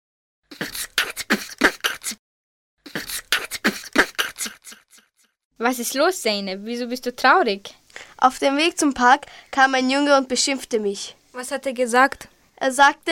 Was 5.58 5.78
ist 5.78 5.94
los, 5.94 6.22
Zeynep? 6.22 6.60
Wieso 6.62 6.86
bist 6.86 7.04
du 7.06 7.14
traurig? 7.14 7.74
Auf 8.17 8.39
dem 8.39 8.57
Weg 8.57 8.79
zum 8.79 8.93
Park 8.93 9.25
kam 9.51 9.75
ein 9.75 9.89
Junge 9.89 10.17
und 10.17 10.27
beschimpfte 10.27 10.79
mich. 10.79 11.15
Was 11.31 11.51
hat 11.51 11.65
er 11.65 11.73
gesagt? 11.73 12.27
Er 12.55 12.71
sagte, 12.71 13.11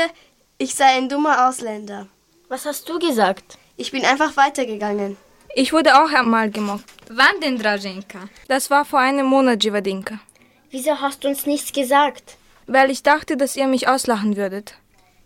ich 0.58 0.76
sei 0.76 0.86
ein 0.98 1.10
dummer 1.10 1.48
Ausländer. 1.48 2.08
Was 2.50 2.66
hast 2.66 2.88
du 2.88 3.00
gesagt? 3.00 3.58
Ich 3.78 3.92
bin 3.92 4.06
einfach 4.06 4.38
weitergegangen. 4.38 5.18
Ich 5.56 5.74
wurde 5.74 6.02
auch 6.02 6.12
einmal 6.12 6.50
gemobbt. 6.50 6.90
Wann 7.10 7.42
denn, 7.42 7.58
Draženka? 7.58 8.30
Das 8.48 8.70
war 8.70 8.86
vor 8.86 9.00
einem 9.00 9.26
Monat, 9.26 9.64
Jivadinka. 9.64 10.20
Wieso 10.70 11.02
hast 11.02 11.24
du 11.24 11.28
uns 11.28 11.46
nichts 11.46 11.74
gesagt? 11.74 12.38
Weil 12.68 12.90
ich 12.90 13.04
dachte, 13.04 13.36
dass 13.36 13.58
ihr 13.58 13.68
mich 13.68 13.88
auslachen 13.88 14.38
würdet. 14.38 14.76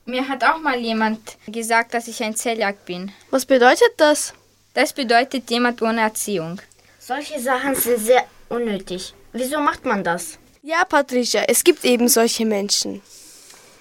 Mir 0.05 0.27
hat 0.27 0.43
auch 0.43 0.59
mal 0.59 0.77
jemand 0.77 1.19
gesagt, 1.47 1.93
dass 1.93 2.07
ich 2.07 2.23
ein 2.23 2.35
Zelljagd 2.35 2.85
bin. 2.85 3.11
Was 3.29 3.45
bedeutet 3.45 3.93
das? 3.97 4.33
Das 4.73 4.93
bedeutet 4.93 5.49
jemand 5.51 5.81
ohne 5.81 6.01
Erziehung. 6.01 6.61
Solche 6.99 7.39
Sachen 7.39 7.75
sind 7.75 7.99
sehr 7.99 8.25
unnötig. 8.49 9.13
Wieso 9.37 9.59
macht 9.59 9.83
man 9.83 10.01
das? 10.01 10.37
Ja, 10.61 10.85
Patricia, 10.85 11.43
es 11.43 11.65
gibt 11.65 11.83
eben 11.83 12.07
solche 12.07 12.45
Menschen. 12.45 13.01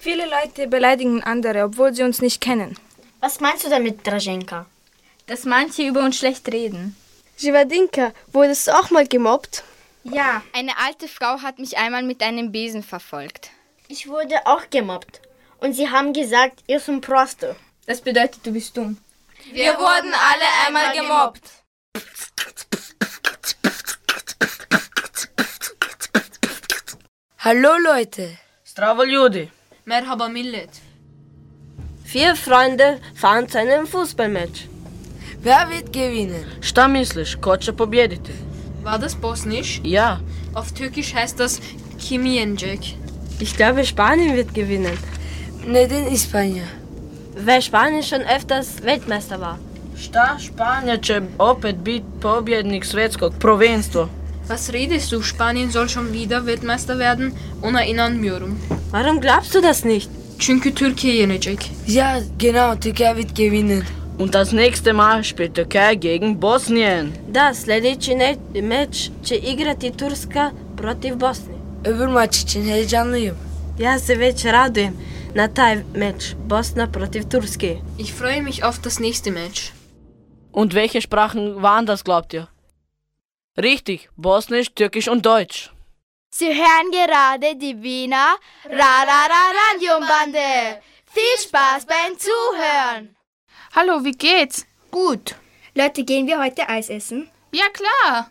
Viele 0.01 0.25
Leute 0.25 0.67
beleidigen 0.67 1.23
andere, 1.23 1.63
obwohl 1.63 1.93
sie 1.93 2.03
uns 2.03 2.21
nicht 2.21 2.41
kennen. 2.41 2.77
Was 3.21 3.39
meinst 3.39 3.63
du 3.63 3.69
damit, 3.69 4.05
Draženka? 4.05 4.65
Dass 5.27 5.45
manche 5.45 5.87
über 5.87 6.01
uns 6.01 6.17
schlecht 6.17 6.51
reden. 6.51 6.97
Jivadinka, 7.37 8.11
wurdest 8.33 8.67
du 8.67 8.77
auch 8.77 8.89
mal 8.91 9.07
gemobbt? 9.07 9.63
Ja, 10.03 10.43
eine 10.51 10.77
alte 10.77 11.07
Frau 11.07 11.41
hat 11.41 11.57
mich 11.57 11.77
einmal 11.77 12.03
mit 12.03 12.21
einem 12.21 12.51
Besen 12.51 12.83
verfolgt. 12.83 13.49
Ich 13.87 14.09
wurde 14.09 14.35
auch 14.45 14.69
gemobbt. 14.69 15.21
Und 15.59 15.71
sie 15.71 15.89
haben 15.89 16.11
gesagt, 16.11 16.65
ihr 16.67 16.81
seid 16.81 16.99
prosto. 16.99 17.55
Das 17.85 18.01
bedeutet, 18.01 18.45
du 18.45 18.51
bist 18.51 18.75
dumm. 18.75 18.97
Wir 19.53 19.73
wurden 19.77 20.13
alle 20.13 20.47
einmal 20.67 20.93
gemobbt. 20.97 21.49
Hallo 27.45 27.77
Leute. 27.77 28.29
Strava 28.63 29.05
Ljudi. 29.05 29.49
Merhaba 29.85 30.27
Millet. 30.27 30.69
Vier 32.05 32.35
Freunde 32.35 32.97
fahren 33.13 33.47
zu 33.47 33.59
einem 33.59 33.85
Fußballmatch. 33.87 34.61
Wer 35.43 35.69
wird 35.69 35.93
gewinnen? 35.93 36.45
Šta 36.61 36.87
misliš, 36.87 37.35
ko? 37.35 37.55
War 38.83 38.99
das 39.01 39.15
Bosnisch? 39.15 39.81
Ja. 39.83 40.19
Auf 40.55 40.71
Türkisch 40.71 41.13
heißt 41.13 41.39
das 41.39 41.61
Kimienjek. 41.99 42.79
Ich 43.39 43.55
glaube, 43.55 43.85
Spanien 43.85 44.35
wird 44.35 44.55
gewinnen. 44.55 44.97
Neden 45.67 46.07
Ispanja. 46.07 46.65
Weil 47.45 47.61
Spanien 47.61 48.03
schon 48.03 48.21
öfters 48.21 48.83
Weltmeister 48.83 49.39
war. 49.39 49.57
Šta 49.97 50.37
Spanija 50.39 50.97
će 50.97 51.21
opet 51.37 51.75
biti 51.75 52.05
pobjednik 52.21 52.85
svetskog 52.85 53.33
prvenstva? 53.39 54.09
Was 54.48 54.72
redest 54.72 55.12
du? 55.12 55.22
Spanien 55.22 55.70
soll 55.70 55.88
schon 55.88 56.12
wieder 56.12 56.46
Weltmeister 56.46 56.98
werden? 56.98 57.32
Ona 57.62 57.84
inanmıyorum. 57.84 58.58
Warum 58.92 59.20
glaubst 59.20 59.54
du 59.54 59.62
das 59.62 59.84
nicht? 59.84 60.08
Çünkü 60.38 60.74
Türkiye 60.74 61.14
yenecek. 61.14 61.70
Ja, 61.86 62.20
genau, 62.38 62.80
Türkei 62.80 63.16
wird 63.16 63.36
gewinnen. 63.36 63.82
Und 64.18 64.34
das 64.34 64.52
nächste 64.52 64.92
Mal 64.92 65.22
spielt 65.22 65.54
Türkei 65.54 65.94
gegen 65.94 66.42
Bosnien. 66.42 67.06
Да, 67.34 67.54
следващи 67.54 68.14
матч 68.62 69.10
će 69.24 69.36
igrati 69.36 69.90
Turska 69.96 70.52
protiv 70.76 71.20
Bosne. 71.20 71.54
Öbür 71.84 72.06
maç 72.06 72.38
için 72.38 72.64
heyecanlıyım. 72.64 73.36
Ja 73.78 73.98
se 73.98 74.18
već 74.18 74.44
radujem 74.44 74.94
na 75.34 75.48
taj 75.48 75.78
meč 75.94 76.34
Bosna 76.50 76.86
protiv 76.86 77.22
Turske. 77.30 77.78
Ich 77.98 78.12
freue 78.12 78.42
mich 78.42 78.64
auf 78.64 78.84
das 78.84 79.00
nächste 79.00 79.30
Match. 79.30 79.72
Und 80.52 80.74
welche 80.74 81.00
Sprachen 81.00 81.62
waren 81.62 81.86
das, 81.86 82.04
glaubt 82.04 82.34
ihr? 82.34 82.46
Richtig, 83.57 84.09
Bosnisch, 84.17 84.73
Türkisch 84.75 85.07
und 85.07 85.25
Deutsch. 85.25 85.71
Sie 86.29 86.47
hören 86.47 86.91
gerade 86.91 87.55
die 87.55 87.81
Wiener 87.81 88.35
Ra-Ra-Ra-Radiobande. 88.65 90.81
Viel 91.05 91.39
Spaß 91.41 91.85
beim 91.85 92.19
Zuhören. 92.19 93.15
Hallo, 93.73 94.03
wie 94.03 94.11
geht's? 94.11 94.65
Gut. 94.91 95.35
Leute, 95.73 96.03
gehen 96.03 96.27
wir 96.27 96.39
heute 96.39 96.67
Eis 96.67 96.89
essen? 96.89 97.29
Ja, 97.53 97.69
klar. 97.69 98.29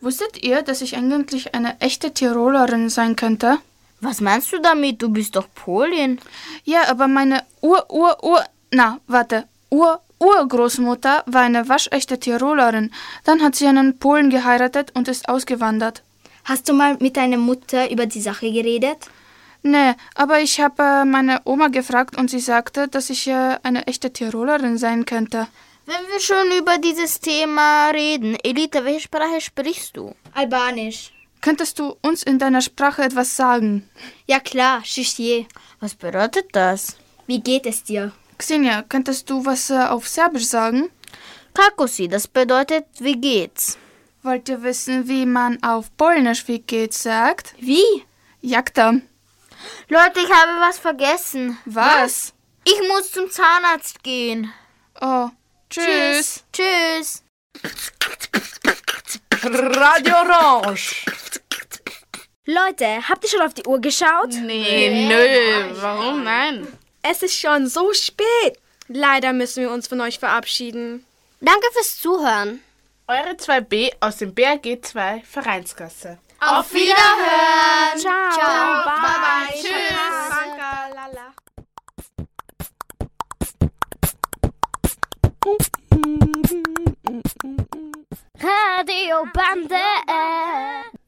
Wusstet 0.00 0.42
ihr, 0.42 0.62
dass 0.62 0.82
ich 0.82 0.96
eigentlich 0.96 1.54
eine 1.54 1.80
echte 1.80 2.12
Tirolerin 2.12 2.90
sein 2.90 3.14
könnte? 3.14 3.58
Was 4.00 4.20
meinst 4.20 4.52
du 4.52 4.60
damit? 4.60 5.00
Du 5.00 5.08
bist 5.08 5.36
doch 5.36 5.46
Polin. 5.54 6.20
Ja, 6.64 6.88
aber 6.88 7.06
meine 7.06 7.44
Ur-Ur-Ur... 7.60 8.44
Na, 8.72 8.98
warte. 9.06 9.46
Ur-Urgroßmutter 10.20 11.24
war 11.26 11.42
eine 11.42 11.68
waschechte 11.68 12.18
Tirolerin. 12.18 12.92
Dann 13.24 13.42
hat 13.42 13.54
sie 13.54 13.66
einen 13.66 13.98
Polen 13.98 14.30
geheiratet 14.30 14.92
und 14.94 15.08
ist 15.08 15.28
ausgewandert. 15.28 16.02
Hast 16.44 16.68
du 16.68 16.72
mal 16.72 16.96
mit 17.00 17.16
deiner 17.16 17.38
Mutter 17.38 17.90
über 17.90 18.06
die 18.06 18.20
Sache 18.20 18.50
geredet? 18.50 18.98
Nee, 19.62 19.94
aber 20.14 20.40
ich 20.40 20.60
habe 20.60 20.82
äh, 20.82 21.04
meine 21.06 21.40
Oma 21.44 21.68
gefragt 21.68 22.18
und 22.18 22.28
sie 22.28 22.40
sagte, 22.40 22.86
dass 22.86 23.08
ich 23.08 23.26
äh, 23.28 23.56
eine 23.62 23.86
echte 23.86 24.12
Tirolerin 24.12 24.76
sein 24.76 25.06
könnte. 25.06 25.48
Wenn 25.86 26.06
wir 26.12 26.20
schon 26.20 26.50
über 26.58 26.76
dieses 26.76 27.18
Thema 27.20 27.90
reden, 27.90 28.36
Elita, 28.42 28.84
welche 28.84 29.00
Sprache 29.00 29.40
sprichst 29.40 29.96
du? 29.96 30.14
Albanisch. 30.34 31.12
Könntest 31.40 31.78
du 31.78 31.96
uns 32.02 32.22
in 32.22 32.38
deiner 32.38 32.60
Sprache 32.60 33.02
etwas 33.02 33.36
sagen? 33.36 33.88
Ja 34.26 34.40
klar, 34.40 34.82
Shishye. 34.84 35.46
Was 35.80 35.94
bedeutet 35.94 36.46
das? 36.52 36.96
Wie 37.26 37.40
geht 37.40 37.66
es 37.66 37.82
dir? 37.82 38.12
Xenia, 38.38 38.82
könntest 38.82 39.28
du 39.30 39.44
was 39.44 39.70
äh, 39.70 39.74
auf 39.74 40.08
Serbisch 40.08 40.46
sagen? 40.46 40.90
Kakosi, 41.54 42.08
das 42.08 42.26
bedeutet, 42.26 42.86
wie 42.98 43.20
geht's? 43.20 43.78
Wollt 44.22 44.48
ihr 44.48 44.62
wissen, 44.62 45.06
wie 45.06 45.26
man 45.26 45.62
auf 45.62 45.94
Polnisch 45.96 46.48
wie 46.48 46.58
geht's 46.58 47.02
sagt? 47.02 47.54
Wie? 47.58 48.04
Jagda. 48.40 48.94
Leute, 49.88 50.20
ich 50.20 50.30
habe 50.30 50.60
was 50.60 50.78
vergessen. 50.78 51.58
Was? 51.64 52.32
Ich 52.64 52.80
muss 52.88 53.12
zum 53.12 53.30
Zahnarzt 53.30 54.02
gehen. 54.02 54.52
Oh, 55.00 55.28
tschüss. 55.70 56.44
Tschüss. 56.52 57.22
Radio 59.42 60.14
Orange. 60.16 61.04
Leute, 62.46 63.08
habt 63.08 63.24
ihr 63.24 63.30
schon 63.30 63.42
auf 63.42 63.54
die 63.54 63.64
Uhr 63.66 63.80
geschaut? 63.80 64.32
Nee, 64.42 65.06
nö, 65.08 65.80
warum 65.80 66.24
nein? 66.24 66.66
Es 67.06 67.22
ist 67.22 67.38
schon 67.38 67.66
so 67.66 67.92
spät. 67.92 68.58
Leider 68.88 69.34
müssen 69.34 69.62
wir 69.62 69.70
uns 69.70 69.86
von 69.88 70.00
euch 70.00 70.18
verabschieden. 70.18 71.04
Danke 71.40 71.66
fürs 71.74 71.98
Zuhören. 71.98 72.64
Eure 73.06 73.32
2b 73.32 73.92
aus 74.00 74.16
dem 74.16 74.34
BRG 74.34 74.80
2 74.80 75.22
Vereinskasse. 75.30 76.18
Auf 76.40 76.72
Wiederhören. 76.72 77.98
Ciao. 77.98 78.30
Ciao. 78.32 78.84
Bye. 78.84 78.94
Bye. 79.20 79.52
Tschüss. 79.52 79.70
Tschüss. 79.70 80.30
Danke. 80.30 80.94
Lala. 80.94 81.34
Radio 88.40 89.26
Bande. 89.34 89.76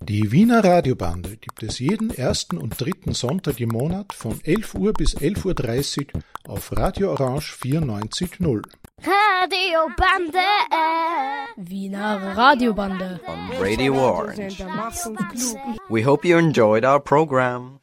Die 0.09 0.31
Wiener 0.31 0.63
Radiobande, 0.63 1.37
gibt 1.37 1.65
es 1.65 1.81
jeden 1.81 2.11
ersten 2.11 2.59
und 2.59 2.81
dritten 2.81 3.13
Sonntag 3.13 3.59
im 3.59 3.71
Monat 3.71 4.13
von 4.13 4.41
11 4.45 4.77
Uhr 4.77 4.93
bis 4.93 5.17
11.30 5.17 6.15
Uhr 6.15 6.23
auf 6.47 6.77
Radio 6.77 7.11
Orange 7.11 7.57
94.0. 7.61 8.63
Radiobande. 9.03 10.39
Wiener 11.57 12.37
Radiobande. 12.37 13.21
On 13.27 13.51
Radio 13.59 13.95
Orange. 13.95 14.65
We 15.89 16.05
hope 16.05 16.25
you 16.25 16.39
enjoyed 16.39 16.85
our 16.85 17.01
program. 17.01 17.81